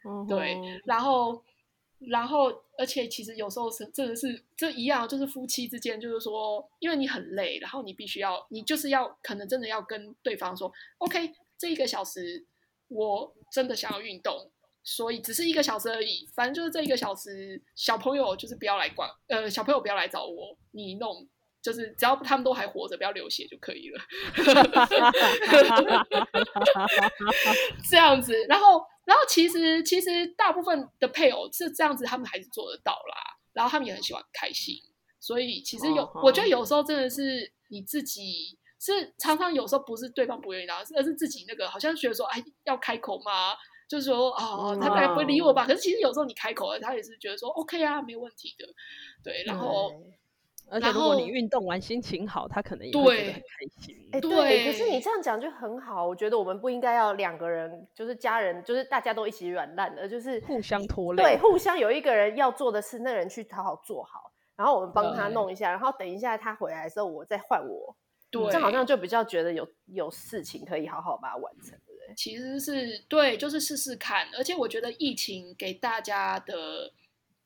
[0.03, 0.29] Oh.
[0.29, 1.43] 对，然后
[1.99, 12.45] 然后而且其实有时候是真的是这一样，就是夫妻之间，就是说，因为你很累，然后你必须要，你就是要可能真的要跟对方说，OK，这一个小时。
[12.87, 14.51] 我真的想要运动，
[14.83, 16.29] 所以只是一个小时而已。
[16.35, 21.27] 反正就是这一个小时，小朋友就是不要来管，呃，小朋友不要来找我，你弄，
[21.65, 23.99] 就是只要他们都还活着，不要流血就可以了。
[27.89, 33.35] 这样子，然后，然后其实其实大部分的配偶是这样子，他们还是做得到啦。
[33.53, 34.75] 然后他们也很喜欢开心，
[35.19, 36.25] 所以其实有，oh, oh.
[36.25, 38.59] 我觉得有时候真的是你自己。
[38.77, 43.55] 是常常有时候不是对方不愿意，而是自己那个好像觉得说，哎，要开口嘛，
[43.89, 45.65] 就是说，哦，他大概不会理我吧？
[45.65, 48.67] 嗯、可是其实有时候你开口了，他也是觉得说，OK 啊，没有问题的，
[49.23, 49.43] 对。
[49.47, 49.91] 然后，
[50.69, 54.09] 而且如果你运动完心情好，他可能也会觉得很开心。
[54.11, 54.65] 哎，对。
[54.65, 61.23] 可是你这样讲就很好，我觉得我们不应该要两个人，就是家人，就是大家都一起软烂的，就是互相拖累。
[61.23, 67.95] 对，互相有一个人要做的事，那个人去好好做好，然后我们帮他弄一下，然后等一下他回来的时候，我再换我。
[68.31, 72.13] 对，这好像就比较觉得有有事情可以好好把它完成，对不对？
[72.17, 74.27] 其实是对，就是试试看。
[74.35, 76.91] 而且我觉得疫情给大家的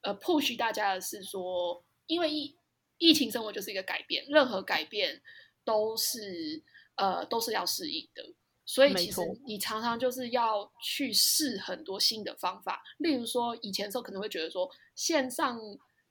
[0.01, 2.55] 呃 push 大家的是说，因为疫
[2.99, 5.19] 疫情生活就是一个改变，任何改变
[5.65, 6.63] 都是
[6.95, 8.23] 呃都是要适应的。
[8.65, 12.83] 所以其实你常常就是要去试很多新的方法。
[12.99, 15.59] 例如说，以前的时候可能会觉得说线上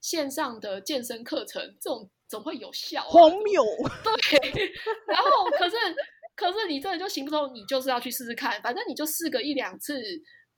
[0.01, 2.11] 线上的健身课程这种。
[2.29, 3.09] 总会有效、啊。
[3.09, 3.62] 荒谬。
[4.31, 4.70] 对，
[5.07, 5.77] 然后可是
[6.37, 9.98] 可是你真的就行不通，你就是要去试试看，反正你就试个一两次，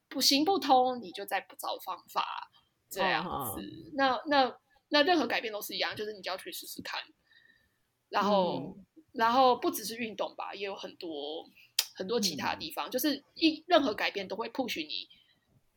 [0.09, 2.27] 不行不通，你就再不找方法
[2.91, 3.31] 这样子。
[3.31, 3.63] 哦、
[3.95, 4.53] 那那
[4.91, 7.01] 那任何改变都是一样，就是你就要去试试看。
[8.11, 11.49] 然后、嗯、然后不只是运动吧，也有很多
[11.95, 15.09] 很多其他地方，嗯、就是一任何改变都会 push 你。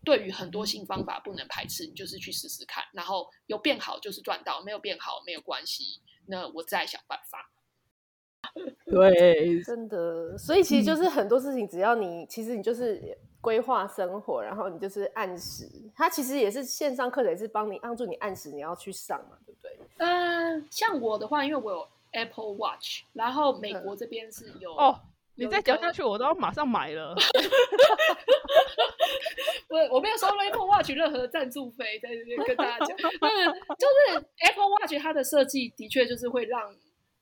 [0.05, 7.49] 对于很多新方法不能排斥，你就是去试试看，然后有变好就是赚到，没有变好没有关系，那我再想办法。
[8.91, 19.77] 对，真的，所以其实就是很多事情，只要你、嗯、其实你就是规划生活，然后你就是按时，它其实也是线上课程，也是帮你帮助你按时你要去上嘛，对不对？
[19.97, 24.99] 嗯、呃，像我的话，因为我有 Apple Watch，然后美国这边是有、嗯、哦，
[25.35, 27.13] 你再讲下去，我都要马上买了。
[29.69, 33.09] 我我没有收 Apple Watch 任何赞助费，在这边跟大家讲，就是
[33.77, 36.73] 就是 Apple Watch 它的设计的确就是会让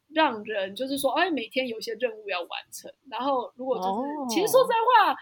[0.10, 5.16] 让人就是说，哎，每天有一些任务要完成，然后如果就是、哦、其实说实在话，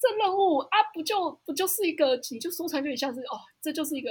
[0.00, 4.10] 这任务啊，不就不就是一个，你就说出来就有点像是哦，这就是一个。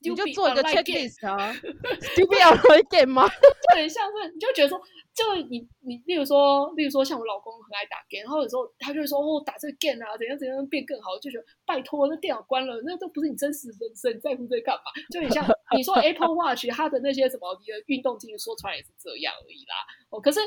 [0.00, 3.28] 你就做一个 checklist 啊 online game 吗？
[3.28, 4.80] 就很像是，你就觉得说，
[5.12, 14.88] 就你你，例如说，例如说，像我老公很爱打 game，然后有时候他就会说，哦，打这个 game 啊，怎样怎样变更好，就觉得拜托，那电脑关了，那都不是你真实人生，你在乎这干嘛？
[15.12, 15.44] 就很像
[15.76, 19.84] 你说 Apple Watch 它的那些什么，你的运动机能说出来也是这样而已啦。
[20.08, 20.40] 哦，可是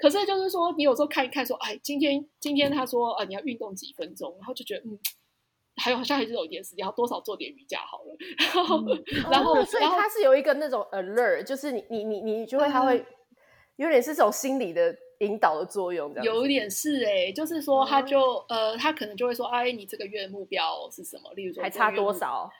[0.00, 4.98] 可是就是说，你有时候看一看，说，哎，今天今天他说，呃，你要运动几分钟，然后就觉得，嗯。
[5.76, 8.14] 还有好像还是有一点时间，要多少做点瑜伽好了。
[8.36, 13.02] 然后，嗯、然后，哦、所以它是有一个那种 alert，就是你你你你就会它会
[13.76, 21.32] 有点是这种心理的引导的作用，有一点是哎、欸，就是说他就、嗯、呃，他可能就会说，哎，你这个月目标是什么？
[21.34, 22.50] 例如说还差多少？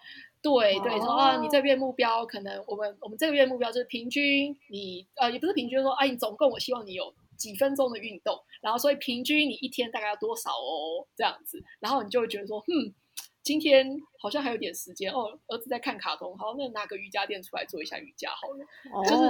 [0.40, 12.94] 对对，说啊，你这个月目标可能我们我们这个月目标就是平均你呃也不是平均说，哎，你总共我希望你有几分钟的运动，然后所以平均你一天大概要多少哦，这样子，然后你就会觉得说，嗯。
[13.42, 19.22] 今天好像还有点时间哦，儿子在看卡通，好，那拿个瑜伽垫出来做一下瑜伽好了，哦、就是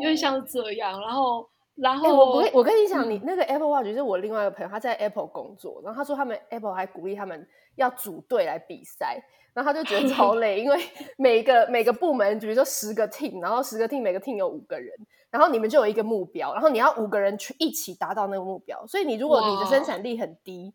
[0.00, 10.78] 因为像是这样，然后，然后、欸、我我我跟你讲，嗯、你那个 Apple Watch 是我另外一个朋友，他在 Apple 工作，然后他说他们 Apple 还鼓励他们要组队来比赛，然后他就觉得超累， 因为
[11.18, 14.90] 每一个每个部门，比如说十个 team，然后十个 team 每个 team 有五个人，
[15.32, 20.72] 然后你们就有一个目标，然后你要五个人去一起达到那个目标，所以你如果你的生产力很低。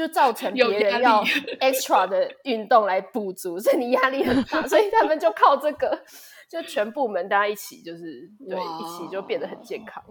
[0.00, 1.22] 就造成别人要
[1.60, 6.02] extra 的运动来补足，所以你压力很大，所以他们就靠这个，
[6.48, 10.02] 就全部门大家一起，就是对一起就变得很健康。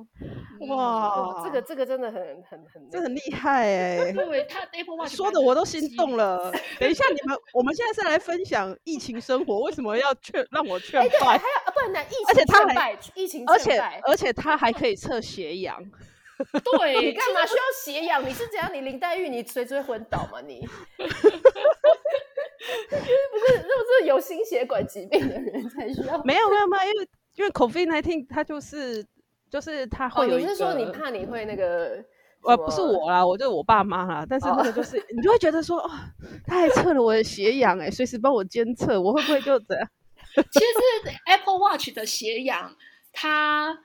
[0.69, 4.11] 哇，这个这个真的很很很，这很厉害哎！
[4.13, 6.51] 对他 Apple Watch 说的我都心动了。
[6.79, 11.09] 等一下，你们我们现在是来分享疫情生活，为什么要劝让我劝败？
[11.19, 15.83] 还要不然疫情，而且他还疫情，而且而且他还可以测血氧。
[16.79, 18.23] 对，你干嘛需要血氧？
[18.25, 18.69] 你是怎样？
[18.73, 20.39] 你林黛玉，你随时会昏倒吗？
[20.41, 20.65] 你
[20.97, 21.11] 不是，
[22.59, 26.17] 是不是有心血管疾病的人才需要？
[26.23, 29.05] 没有没有没有，因为因为 COVID-19 它就是
[29.49, 30.39] 就是它会有、哦。
[30.39, 32.03] 你是说你怕你会那个？
[32.45, 34.25] 呃，不是我啦，我就是我爸妈啦。
[34.29, 35.91] 但是那个就是、哦、你就会觉得说，哦，
[36.47, 39.89] 他还测了我的血氧，哎，随时帮我监测，我会不会就这样？
[40.53, 42.73] 其实 Apple Watch 的血氧，
[43.11, 43.77] 它。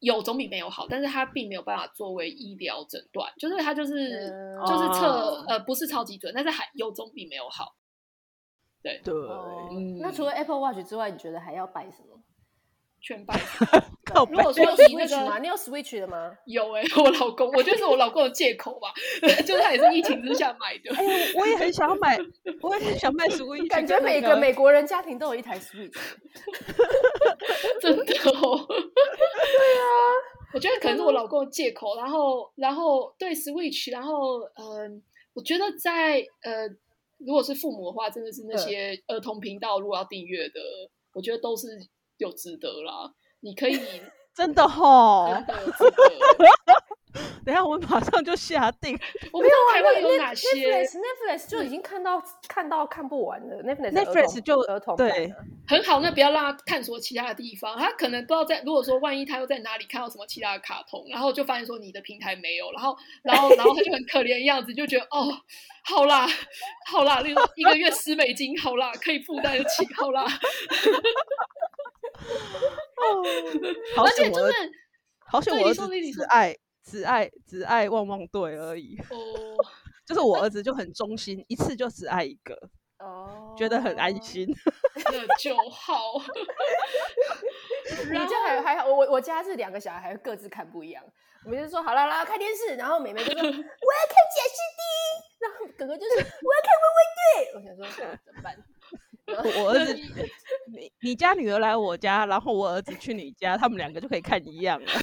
[0.00, 7.74] 有总比没有好，但是它并没有办法作为医疗诊断，就是它就是、嗯、就是测、哦、呃不是超级准，但是还有总比没有好。
[8.80, 9.68] 对对、哦，
[10.00, 12.17] 那除了 Apple Watch 之外，你觉得还要摆什么？
[13.00, 13.38] 全摆。
[14.30, 15.38] 如果说你那个吗？
[15.38, 16.32] 你有 Switch 的吗？
[16.46, 18.92] 有哎、欸， 我老公，我觉得是我老公的借口吧，
[19.44, 20.94] 就是他也是疫情之下买的。
[20.94, 21.04] 哎
[21.36, 22.18] 我也很想要买，
[22.62, 25.92] 我也很想买 Switch，感觉每个美国人家庭都有一台 Switch。
[27.80, 28.76] 真的哦，对
[29.78, 29.84] 啊，
[30.54, 34.90] 我觉得可能是我老公的借口，然后，然后对 Switch，然后，嗯、呃，
[35.34, 36.66] 我觉得在呃，
[37.18, 40.60] 如果是父母的话，真的是那些儿童频道，如果要订阅的，
[41.12, 41.66] 我觉得都是
[42.18, 43.12] 有值得啦。
[43.40, 43.80] 你可以
[44.34, 45.96] 真的吼，真的值得。
[47.44, 48.96] 等下，我马上就下定。
[49.32, 50.46] 我不知道台湾有哪些
[50.84, 53.62] Netflix 就已经看到看到看不完了。
[53.64, 55.32] Netflix 就儿童对，
[55.66, 56.00] 很好。
[56.00, 58.62] 那不要让他探索其他的地方，他可能不知道在。
[58.64, 65.26] 如果说万一他又在哪里看到什么其他的卡通，然后就发现说你的平台没有，然后然后然后他就很可怜的样子，就觉得哦，
[65.84, 66.28] 好啦
[66.92, 70.24] 好啦，例如一个月十美金，好啦，可以负担得起，好啦。
[73.96, 74.52] 哦，而且就是
[75.26, 76.56] 好险我儿子只爱。
[76.84, 79.58] 只爱只爱旺旺队而已，oh.
[80.06, 82.54] 就是我儿子就很忠心，一次就只爱一个，
[82.98, 83.58] 哦，oh.
[83.58, 84.48] 觉得很安心，
[85.04, 86.14] 那就好。
[88.10, 91.04] 你家还还好，我我家是两个小孩，还各自看不一样。
[91.44, 94.80] 我们就说好了，啦看电视，然后妹妹就说我要看贾斯汀，
[95.40, 97.52] 然后哥哥就说我要看微微队。
[97.54, 97.84] 我想说
[98.24, 98.56] 怎么办？
[99.60, 104.86] 我儿子，你你家女儿来我家，然后我儿子去你家，他们两个就可以看一样了。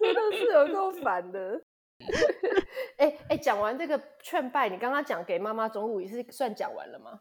[0.00, 1.60] 真的是有够烦的。
[2.96, 7.20] 哎哎、欸，讲、欸、完这个劝败，你刚刚讲给妈妈中午也是算讲完了吗？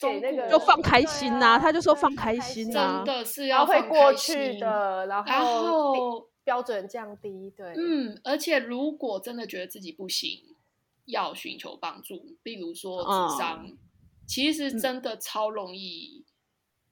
[0.00, 10.56] 给那个就放开心呐、啊，啊、他就说放开心啊，真的是要会过去的，然后然后标准降低，对，嗯，而且如果真的觉得自己不行，
[11.06, 13.64] 要寻求帮助，比如说智商。
[13.66, 13.78] 嗯
[14.26, 16.26] 其实真的超容易，嗯、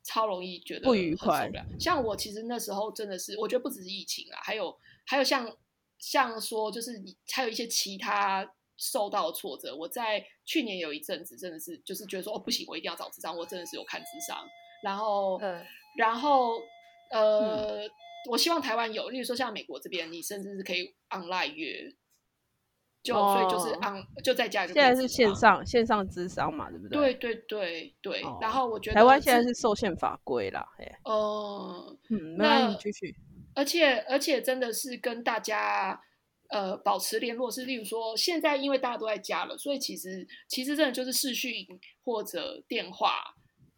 [0.04, 1.50] 超容易觉得不愉快。
[1.78, 4.76] 像我其实那时候真的是，我觉得不只是疫情啊，还有
[5.06, 5.50] 还有像
[5.98, 9.74] 像说，就是你还有一些其他受到挫折。
[9.74, 13.36] 我在去年有一阵子真的是，就是觉得说哦不行，我一定要找智商。
[13.36, 14.46] 我真的是有看智商，
[14.82, 15.64] 然后，嗯、
[15.96, 16.58] 然后
[17.10, 17.90] 呃，嗯、
[18.30, 21.94] 我希望台湾有，例如说像美国这边，你甚至是可以 online 约。
[23.02, 27.14] 就所以就是按就在家就现在是线上线上咨商嘛，对不对？
[27.14, 28.22] 对对对对。
[28.40, 30.66] 然后我觉得台湾现在是受限法规啦。
[31.04, 33.14] 哦，嗯，那你继续。
[33.54, 36.00] 而且而且真的是跟大家
[36.48, 41.52] 呃保持联络，是例如说现在因为大家都在家了，所以其实其实真的就是视讯
[42.04, 43.34] 或者电话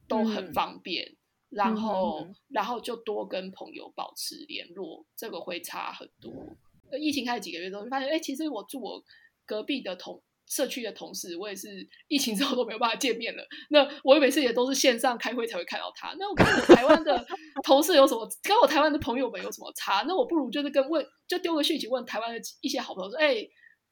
[0.09, 1.17] 都很方便。
[1.49, 6.57] 然后然后就多跟朋友保持联络，这个会差很多。
[6.99, 9.03] 疫情开始几个月之后，就发现，哎，其实我住我
[9.47, 13.43] 隔壁的同社区的同事，我也是疫情之后都没有办法见面了。
[13.71, 16.15] 那我每次也都是线上开会才会看到他。
[16.19, 17.25] 那我跟我台湾的
[17.65, 18.29] 同事有什么？
[18.43, 20.05] 跟我台湾的朋友们有什么差？
[20.07, 23.37] 那我不如就是跟问，就丢个讯息问台湾的一些好朋友说，哎，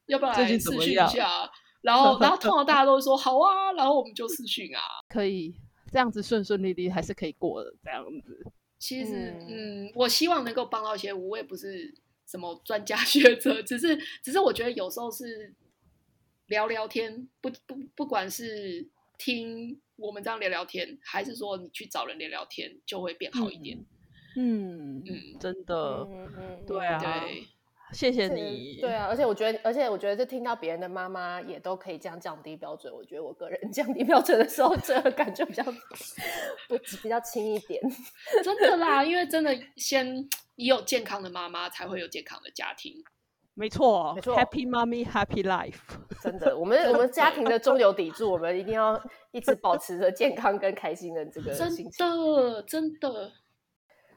[0.07, 1.51] 要不要来视讯一下？
[1.82, 5.55] 然后，然后通常大家都会说好啊，然后我们就视讯啊，可以
[5.90, 8.53] 这样子顺顺利利还是可以过的这样子。
[8.78, 11.94] 其实，嗯，嗯，我希望能够帮到一些，我也不是。
[12.31, 15.53] 什么专家 学者，只是只是我觉得有时候是
[16.47, 23.76] 聊聊天，不不不管是听我们这样聊聊天，还是说你去找人聊聊天，就会变好一点。
[23.78, 23.87] 嗯。
[24.37, 25.39] 嗯，嗯。
[25.41, 25.74] 真的，
[26.09, 27.49] 嗯嗯，对啊，对，
[27.93, 28.78] 谢谢你。
[28.80, 35.62] 对啊，而且我觉得，而且我觉得，这听到别人的妈妈也都可以这样降低标准，我觉得我个人 降低标准的时候，这个感觉比较
[36.68, 37.80] 不比较轻一点。
[38.45, 40.28] 真的啦，因为真的先。
[40.57, 42.93] 你有健康的妈妈，才会有健康的家庭。
[43.55, 45.78] 没错，没错，Happy Mommy, Happy Life。
[46.22, 51.91] 真的，我们我们家庭的中流砥柱，我们一定要一直保持着健康跟开心的这个心情。
[51.93, 53.32] 真的，真的。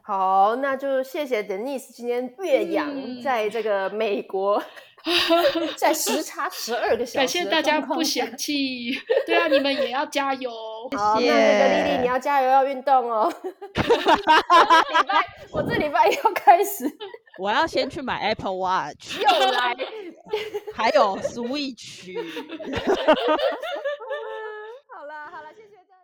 [0.06, 4.62] 好，那就谢谢 Denise 今天岳阳在这个美国，
[5.06, 7.18] 嗯、在时差十二个小时。
[7.20, 8.91] 感谢大家不嫌弃。
[9.26, 10.51] 对啊，你们也要加油。
[10.97, 13.34] 好，那那个丽丽，你要加油，要运动哦。
[13.43, 13.54] 礼
[15.08, 16.84] 拜，我这礼拜要开始，
[17.39, 19.74] 我要先去买 Apple Watch，又来，
[20.76, 22.14] 还有 Switch。
[24.93, 26.04] 好了好了，谢谢大家。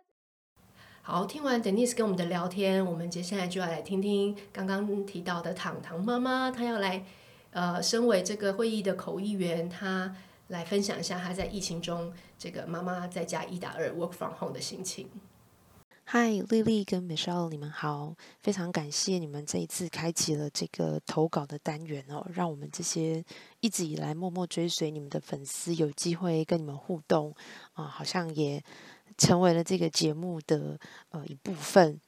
[1.02, 7.04] 好，听完 Denise 跟我们的聊天，我们接下来就要来听听刚刚提到的糖糖妈妈，她要来，
[7.50, 10.14] 呃，身为这个会议的口译员，她。
[10.50, 15.08] 来分享一下她在疫情中这个妈妈在家一打二 work from home 的心情。
[16.02, 23.24] 嗨，丽丽跟 Michelle，你们好，非常感谢你们这一次开启了这个投稿的单元哦，让我们这些
[23.60, 27.32] 一直以来默默追随你们的粉丝有机会跟你们互动
[27.74, 28.60] 啊，好像也
[29.20, 32.00] 成为了这个节目的呃一部分。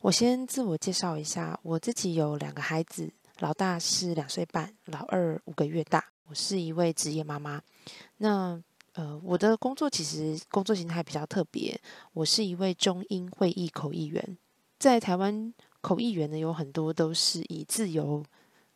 [0.00, 6.04] 我先自我介绍一下，我自己有两个孩子，老大是两岁半，老二五个月大。
[6.28, 7.60] 我是一位职业妈妈，
[8.18, 8.62] 那
[8.92, 11.80] 呃，我的工作其实工作形态比较特别，
[12.12, 14.38] 我是一位中英会议口译员。
[14.78, 18.22] 在台湾，口译员呢有很多都是以自由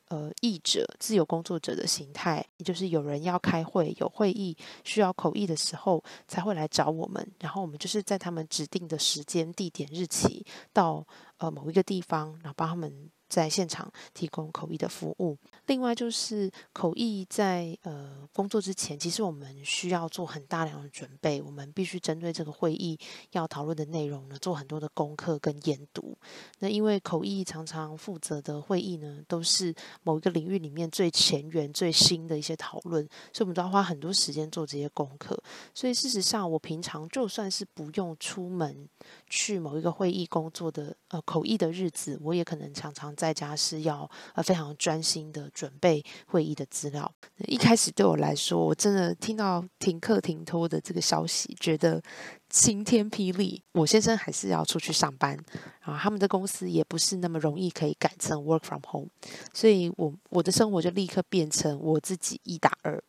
[0.09, 11.07] 呃译者、自由工作者的形态，也就是有人要开会、有会议需要口译的时候，才会来找我们，然后我们就是在他们指定的时间、地点、日期到
[11.39, 13.11] 呃某一个地方，然后帮他们。
[13.35, 15.37] 在现场提供口译的服务。
[15.67, 21.43] 另外就是口译在呃工作之前，其实我们需要做很大量的准备。
[21.43, 22.97] 我们必须针对这个会议
[23.33, 26.17] 要讨论的内容呢，做很多的功课跟研读。
[26.61, 29.75] 那因为口译常常负责的会议呢，都是
[30.05, 35.37] 某一个领域里面最前沿、最新的一些讨论，所以我们都要花很多时间做这些功课。
[35.75, 38.89] 所以事实上，我平常就算是不用出门
[39.29, 43.24] 去某一个会议工作的呃口译的日子，我也可能常常在。
[43.25, 47.11] 在家是要呃非常专心的准备会议的资料。
[47.47, 52.03] 一开始对我来说，我真的听到停课停托的这个消息，觉得
[52.51, 53.63] 晴天霹雳。
[53.73, 55.35] 我先生还是要出去上班，
[55.81, 59.09] 啊，他们的公司也不是那么容易可以改成 work from home，
[59.55, 63.03] 所以我我的生活就立刻变成我自己一打二，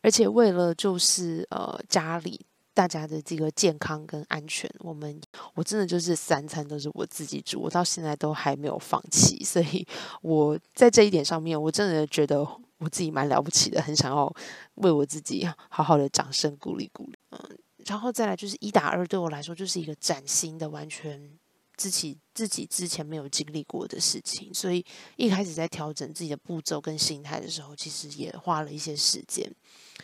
[0.00, 2.46] 而且为了就是呃家里。
[2.76, 5.18] 大家的这个健康跟安全，我们
[5.54, 9.86] 我真的就是三餐都是我自己煮，我到现在都还没有放弃，所以
[10.20, 12.46] 我在这一点上面，我真的觉得
[12.76, 14.30] 我自己蛮了不起的，很想要
[14.74, 17.16] 为我自己好好的掌声鼓励鼓励。
[17.30, 21.30] 嗯，然后再来就是一打二，对我来说就是一个崭新的、完全
[21.78, 24.84] 自己自己之前没有经历过的事情，所以
[25.16, 29.50] 一开始在调整自己的步骤跟心态的时候，其实也花了一些时间。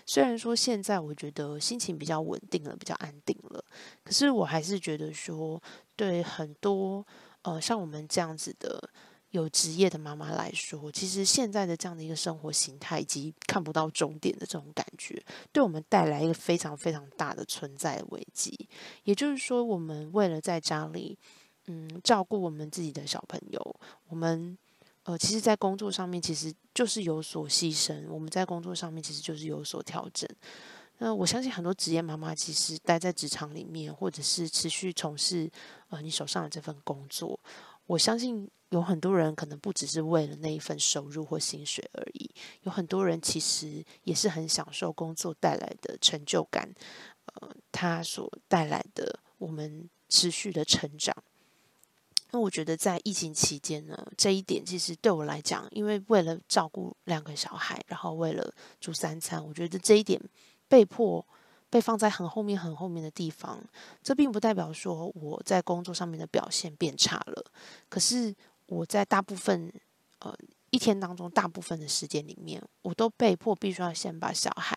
[0.06, 3.64] 虽然说现在我觉得心情比较稳定了，比较安定了，
[4.02, 5.62] 可是我还是觉得说，
[5.96, 7.06] 对很多
[7.42, 8.90] 呃像我们这样子的
[9.30, 15.22] 有职业的妈妈来说，其实现在的这样的一个生活形态以及看不到终点的这种感觉，
[15.52, 18.68] 对我们带来一个非常非常大的存在危机。
[19.04, 21.18] 也就是说，我们为了在家里
[21.66, 23.76] 嗯照顾我们自己的小朋友，
[24.08, 24.56] 我们。
[25.04, 28.06] 呃，其实，在工作上面，其实就是有所牺牲。
[28.08, 30.28] 我们在工作上面，其实就是有所调整。
[30.98, 35.50] 那我相信很多职业妈妈，其实待在职场里面，或者是持续从事
[35.88, 37.40] 呃你手上的这份工作，
[37.86, 42.30] 我相信有很多人可能不只是为了那一份收入或薪水而已。
[42.62, 46.72] 有很多人其实也是很享受工作带来的成就感，
[47.34, 51.12] 呃，他所带来的我们持续的成长。
[52.34, 60.18] 那我觉得在疫情期间呢，这一点其实对我来讲，因为为了照顾两个小孩，然后为了煮三餐，我觉得这一点
[60.66, 61.22] 被迫
[61.68, 63.62] 被放在很后面、很后面的地方。
[64.02, 67.44] 这并不代表说我在工作上面的表现变差了，
[67.90, 69.70] 可是我在大部分
[70.20, 70.34] 呃
[70.70, 74.74] 一天当中，大部分的时间里面，我都被迫必须要先把小孩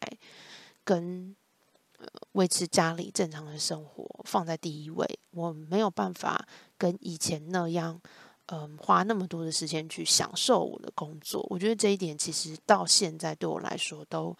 [0.83, 1.35] 跟。
[2.33, 6.45] 维持家里正常的生活放在第一位，我没有办法
[6.77, 8.01] 跟以前那样，
[8.47, 11.45] 嗯，花那么多的时间去享受我的工作。
[11.49, 14.35] 我觉得这一点其实到现在对我来说，都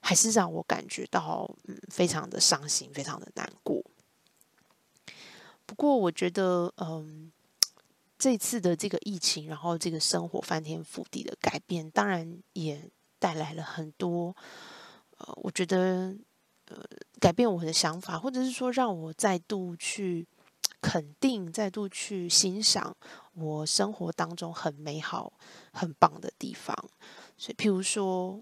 [0.00, 3.82] 还是让我感觉到，嗯，非常的伤心，非常的难过。
[5.64, 7.32] 不过，我觉得，嗯，
[8.18, 14.36] 这次的这个疫情，然后这个生活翻天覆地的改变，当然也带来了很多，
[15.16, 16.14] 呃，我觉得。
[17.20, 20.26] 改变我的想法，或者是说让我再度去
[20.80, 22.96] 肯定、再度去欣赏
[23.34, 25.32] 我生活当中很美好、
[25.72, 26.76] 很棒的地方。
[27.36, 28.40] 所以，譬如说，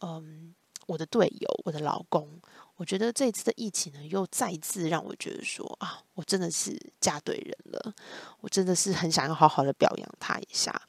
[0.00, 0.54] 嗯，
[0.86, 2.40] 我的队友、我的老公，
[2.76, 7.94] 我觉得这次的疫情呢，又再次让我觉得说啊，我真的是嫁对人了，
[8.40, 10.82] 我真的是很想要好好的表扬他一下。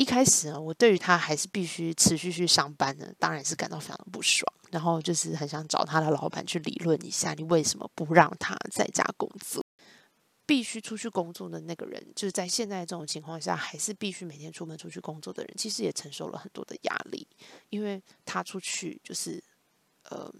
[0.00, 4.50] 一开始呢，我对于他还是必须持续去上班呢，当然是感到非常的不爽。
[4.70, 9.62] 然后就是很想找他的老板去理论一下，你为什么不让他在家工作？
[10.46, 17.28] 必须出去工作的那个人，就是在现在这种情况下，还是必须每天出门出去工作的人，其实也承受了很多的压力，
[17.68, 19.42] 因为他出去就是，
[20.04, 20.32] 呃，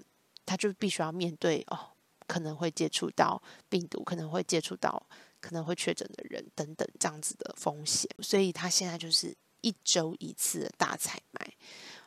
[0.46, 1.90] 他就必须要面对哦，
[2.26, 5.06] 可能会接触到病毒，可能会接触到
[5.38, 11.52] 可能会确诊的人等等这样子的风险，所以他现在就是一周一次的大采买。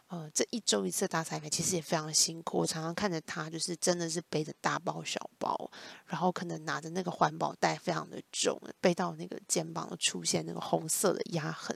[0.08, 2.60] 呃，这一周一次的大采买其实也非常辛苦。
[2.60, 5.72] 我常常看着他，就是真的是背着大包小包，
[6.06, 11.76] 然后可能拿着那个环保袋非常的重，背到那个肩膀出现那个红色的压痕，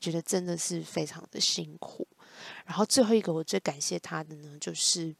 [0.00, 2.06] 觉得真的是非常的辛苦。
[2.64, 5.14] 然后最后一个我最感谢他的呢，就是。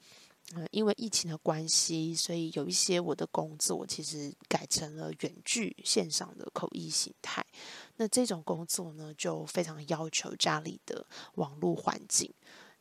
[0.71, 7.45] 因为疫情的关系，所以有一些我的工作其实改成了远距线上的口译形态。
[7.97, 12.33] 那这种工作呢，就非常要求家里的网络环境。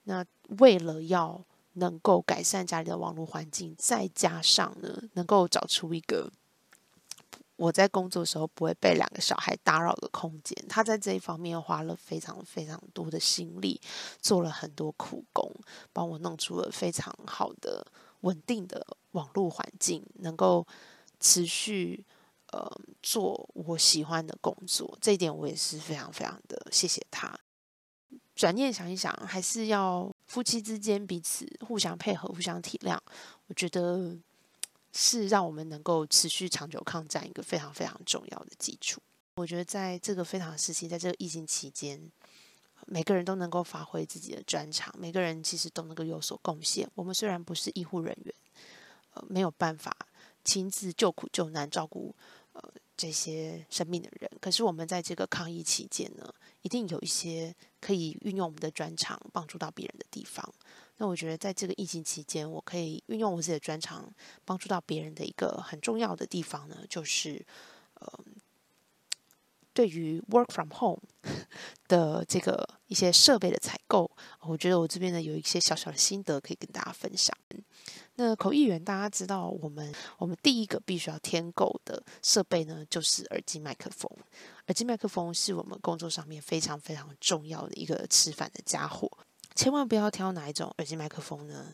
[0.04, 0.26] 那
[0.60, 1.44] 为了要
[1.74, 6.32] 能够改善家里的网络环境，再加上呢，能够找出一个。
[7.58, 13.80] 我在工作的时候不会被两个小孩打扰的空间，他在这一方面花了非常非常多的心力，
[14.20, 15.50] 做了很多苦工，
[15.94, 17.88] 帮我弄出了非常好的
[18.22, 20.68] 稳定的网络环境，能够
[21.22, 22.04] 持续
[22.56, 24.98] 呃做我喜欢的工作。
[25.02, 27.38] 这一点我也是非常非常的谢谢他。
[28.36, 32.98] 转念想一想，还是要夫妻之间彼此互相配合、互相体谅。
[33.48, 34.18] 我觉得。
[34.98, 39.02] 是让我们能够持续长久抗战一个非常非常重要的基础。
[39.36, 42.00] 我觉得在这个非常时期，在这个疫情期间，
[42.88, 46.90] 每个人都能够发挥自己的专长，每个人其实都能够有所贡献。
[46.96, 48.34] 我们虽然不是医护人员，
[49.16, 49.94] 呃，没有办法
[50.46, 52.16] 亲自救苦救难，照顾
[52.56, 54.30] 呃这些生命的人。
[54.42, 60.54] 可是我们在这个抗疫期间呢，一定有一些可以运用我们的专长帮助到别人的地方。
[60.98, 64.10] 那我觉得在这个疫情期间，我可以运用我自己的专长
[64.46, 67.46] 帮助到别人的一个很重要的地方呢，就是
[67.96, 68.20] 呃，
[69.74, 71.02] 对于 work from home
[71.90, 77.36] 的这个一些设备的采购，我觉得我这边呢有一些小小的心得可以跟大家分享。
[78.18, 84.10] 那口译员，大家知道我们我们第一个必须要添购的设备呢，就是耳机麦克风。
[84.68, 89.12] 耳机麦克风是我们工作上面非常非常重要的一个吃饭的家伙，
[89.54, 91.74] 千万不要挑哪一种耳机麦克风呢？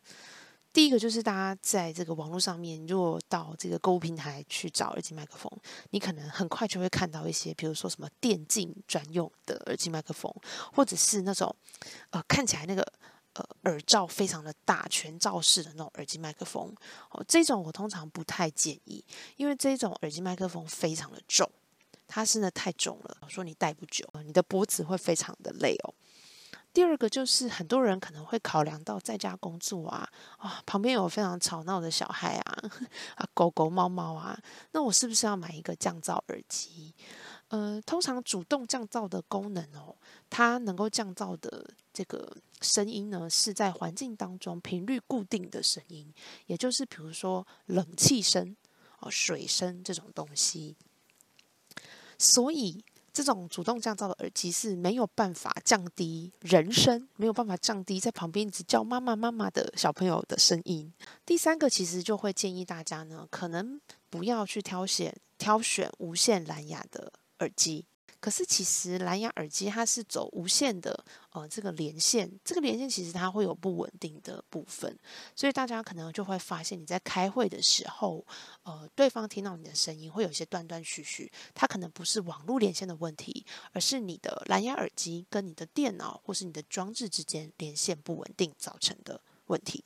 [0.73, 5.51] 第一个就是大家在这个网络上面，如果到这个购物平台去找耳机麦克风，
[5.91, 10.33] 你可能很快就会看到一些，比如说什么电竞专用的耳机麦克风，
[10.73, 11.55] 或者是那种
[12.09, 12.83] 呃看起来那个。
[13.33, 16.75] 呃，耳罩非常的大，全罩式的那种耳机麦克风，
[17.11, 19.03] 哦，这种我通常不太建议，
[19.37, 21.49] 因为这种耳机麦克风非常的重，
[22.07, 25.93] 它真的太重了，说你戴不久，你的脖子会非常的累哦。
[26.73, 32.63] 第二个就是很多人可能会考量到在家工作啊，啊、旁边有非常吵闹的小孩啊，
[33.15, 34.37] 啊，狗狗猫猫啊，
[34.71, 36.93] 那我是不是要买一个降噪耳机？
[37.49, 39.93] 呃，通常主动降噪的功能哦，
[40.29, 46.13] 它能够降噪的这个声音呢，是在环境当中频率固定的声音，
[46.47, 48.55] 也就是比如说冷气声、
[48.99, 50.75] 哦水声这种东西。
[52.17, 60.93] 所以，这种主动降噪的耳机是没有办法降低人声，没有办法降低在旁边一直叫妈妈妈妈的小朋友的声音。
[61.25, 67.11] 第三个，其实就会建议大家呢，可能不要去挑选挑选无线蓝牙的。
[67.39, 67.87] 耳机，
[68.19, 74.97] 可是其实蓝牙耳机它是走无线的，呃，这个连线，这个连线其实它会有不稳定的部分，
[75.35, 78.25] 所以大家可能就会发现你在开会的时候，
[78.63, 89.83] 呃，对方听到你的声音会有些断断续续，它可能不是网络连线的问题，而是你的蓝牙耳机跟你的电脑或是你的装置之间连线不稳定造成的问题。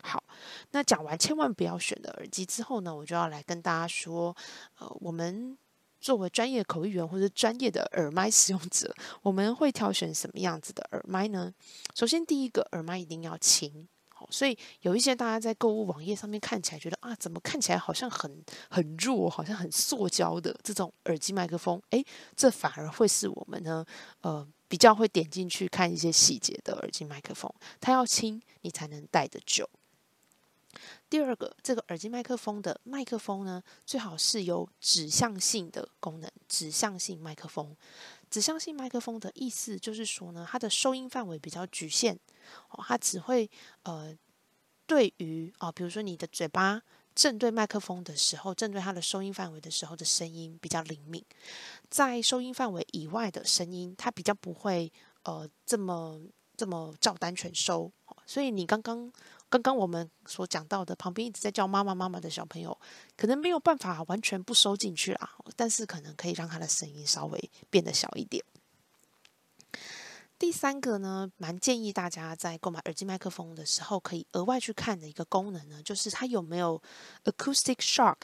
[0.00, 0.22] 好，
[0.70, 4.34] 那讲完千万不要选的耳机之后呢，我就要来跟大家说，
[4.78, 5.58] 呃，我们。
[6.00, 11.52] 作为专业口译员或者专业的耳麦使用者，我们会挑选什么样子的耳麦呢？
[11.94, 13.86] 首先，第一个耳麦一定要轻，
[14.30, 22.04] 所以有一些大家在购物网页上面看起来觉得啊，怎么看起来好像很很弱，好像很塑胶的这种耳机麦克风，诶，
[22.36, 23.84] 这反而会是我们呢，
[24.22, 29.68] 呃，比较会点进去看一些细节的耳机麦克风，它要轻，你才能戴得久。
[31.10, 36.30] 第二个，这个耳机麦克风的麦克风呢，最好是有指向性的功能。
[36.46, 37.74] 指向性麦克风，
[38.30, 42.14] 指向性麦克风的意思就是说呢，它的收音范围比较局限，
[42.70, 43.50] 哦，它只会
[43.84, 44.14] 呃，
[44.86, 46.82] 对于啊，比如说你的嘴巴
[47.14, 51.24] 正对麦克风的时候，正对它的收音范围的时候的声音比较灵敏，
[51.88, 54.92] 在收音范围以外的声音，它比较不会
[55.22, 56.20] 呃这么
[56.54, 57.90] 这么照单全收。
[58.26, 59.10] 所以你刚刚。
[59.50, 62.78] 刚刚我们所讲到的，旁边一直在叫妈妈妈妈的小朋友，
[63.16, 68.44] 可能没有办法完全不收进去啦，但是可能可以让他的声音稍微变得小一点。
[70.38, 76.80] 第三个呢，蛮建议大家在购买耳机麦克风的时候，可以额外去看的一个功能呢，就是它有没有
[77.24, 78.16] acoustic shock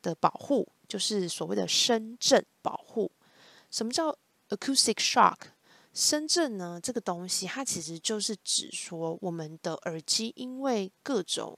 [0.00, 3.10] 的保护，就是所谓的声震保护。
[3.70, 4.16] 什么叫
[4.48, 5.36] acoustic shock？
[5.94, 11.56] 深圳呢，这个东西它其实就是指说，我们的耳机因为各种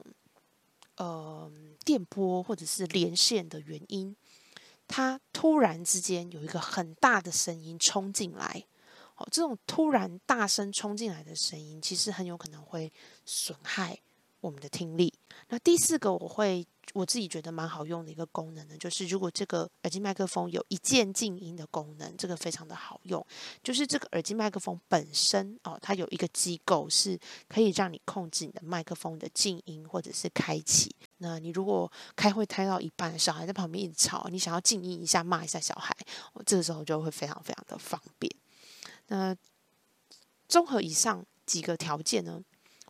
[0.97, 1.51] 呃
[1.83, 4.15] 电波或者是连线的原因，
[4.87, 8.65] 它突然之间有一个很大的声音冲进来。
[9.15, 12.93] 哦，这种突然大声冲进来的声音，其实很有可能会
[13.25, 13.99] 损害
[14.41, 15.13] 我们的听力。
[15.49, 16.65] 那第四个，我会。
[16.93, 23.23] 我自己觉得蛮好用的一个功能呢，就是如果这个耳机麦克风有一键静音的功能，这个非常的好用。
[23.61, 27.19] 就是这个耳机麦克风本身哦，它有一个机构是
[27.49, 30.95] 可以让你控制你的麦克风的静音或者是开启。
[31.17, 35.93] 那你如果开会开到一半，小孩在旁边一直吵，你想要静音一下骂一下小孩，
[36.45, 38.33] 这个时候就会非常非常的方便。
[39.07, 39.35] 那
[40.47, 42.41] 综合以上几个条件呢，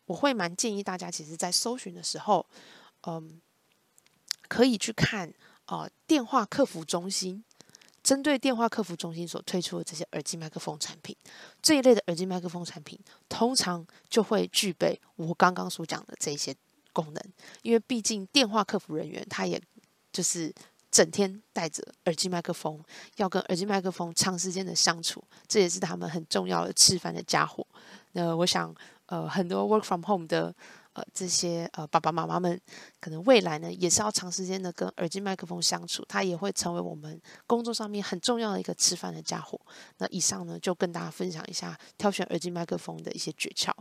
[0.08, 2.46] 我会蛮建议大家，其实在搜寻的时候，
[3.04, 3.40] 嗯。
[4.50, 5.34] 可以去看
[5.66, 7.44] 啊、电话客服中心
[8.02, 11.14] 针对电话客服中心所推出的这些耳机麦克风产品，
[11.62, 12.98] 这一类的耳机麦克风产品，
[13.28, 16.56] 通常就会具备我刚刚所讲的这些
[16.94, 17.22] 功能。
[17.62, 19.62] 因为毕竟电话客服人员他也
[20.14, 20.56] 就是
[20.90, 22.82] 整天带着耳机麦克风，
[23.18, 27.68] 要跟耳机麦克风长时间的相处，这也是他们很重要的吃饭的家伙。
[28.14, 28.74] 那我想，
[29.08, 30.56] 呃，很多 work from home 的。
[30.94, 32.60] 呃这些呃爸爸妈妈们，
[33.00, 39.62] 可能未来呢也是要长时间的跟耳机麦克风相处，它也会成为我们工作上面很重要的一个吃饭的家伙。
[40.00, 43.72] 那以上呢就跟大家分享一下挑选耳机麦克风的一些诀窍。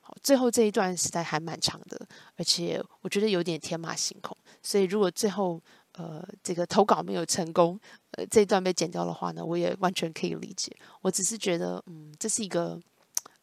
[0.00, 5.60] 好，最后这一段实在还蛮长的，而且我觉得有点天马行空，所以如果最后
[5.94, 7.76] 呃这个投稿没有成功，
[8.12, 10.70] 呃这一段被剪掉的话呢，我也完全可以理解。
[11.00, 12.80] 我只是觉得，嗯，这是一个。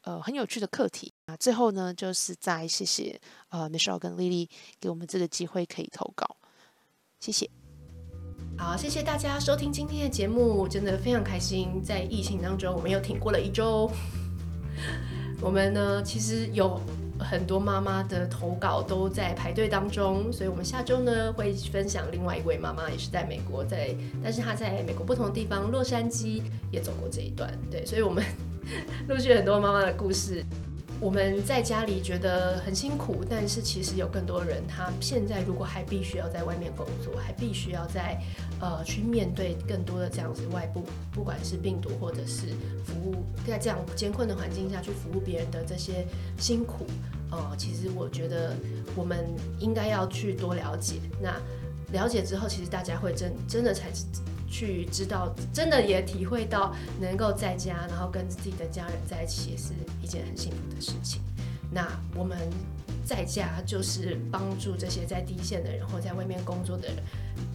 [0.07, 1.35] 呃，很有趣的课题啊！
[1.35, 4.47] 最后呢，就是再谢谢呃，Michelle 跟 Lily
[4.79, 6.37] 给我们这个机会可以投稿，
[7.19, 7.49] 谢谢。
[8.57, 11.83] 好，谢谢大家收听今天的节目，真的非常开心。
[11.83, 13.91] 在疫情当中，我们又挺过了一周。
[15.41, 16.79] 我们呢，其实有
[17.19, 23.93] 很多妈妈的投稿都在排队当中，所以我们下周呢会分享另外一位妈妈，也是在美国，在
[24.23, 27.53] 但是她在美国不同的地方，洛杉矶也走过这一段。
[27.69, 28.23] 对，所以我们。
[29.07, 30.43] 陆续很多妈妈的故事，
[30.99, 38.19] 我们在家里觉得很辛苦，但是其实有更多人，他现在如果还必须要在外面工作，还必须要在
[38.59, 42.47] 呃去面对更多的这样子外部，不管是病毒或者是
[42.85, 46.05] 服务，在这样艰困的环境下去服务别人的这些
[46.37, 46.85] 辛苦，
[47.31, 48.55] 呃，其实我觉得
[48.95, 49.25] 我们
[49.59, 50.95] 应该要去多了解。
[51.21, 51.33] 那
[51.93, 53.91] 了解之后，其实大家会真真的才。
[54.49, 61.21] 去知道，真的也体会到能够在家，然后跟自己的家人在一起，也是一件很幸福的事情。
[61.71, 61.85] 那
[62.15, 62.37] 我们
[63.05, 66.97] 在家就是帮助这些在第一线的人或在外面工作的人，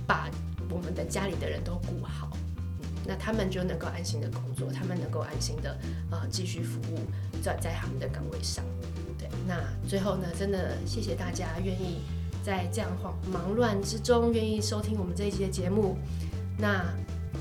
[0.07, 0.30] 把
[0.70, 2.30] 我们的家里的人都顾好，
[3.07, 5.76] 那他们就能够安心的工作，他们能够安心的
[6.11, 6.99] 呃继续服务
[7.43, 8.62] 在在他们的岗位上。
[9.18, 9.57] 对，那
[9.88, 12.03] 最后呢，真的谢谢大家愿意
[12.45, 15.97] 在这样慌忙乱之中愿意收听我们这一期的节目。
[16.59, 16.84] 那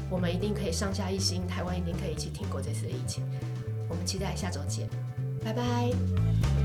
[0.10, 3.24] 我们一定可以上下一心，台湾一定可以一起挺过这次的疫情。
[3.90, 4.88] 我们期待下周见，
[5.44, 6.61] 拜拜。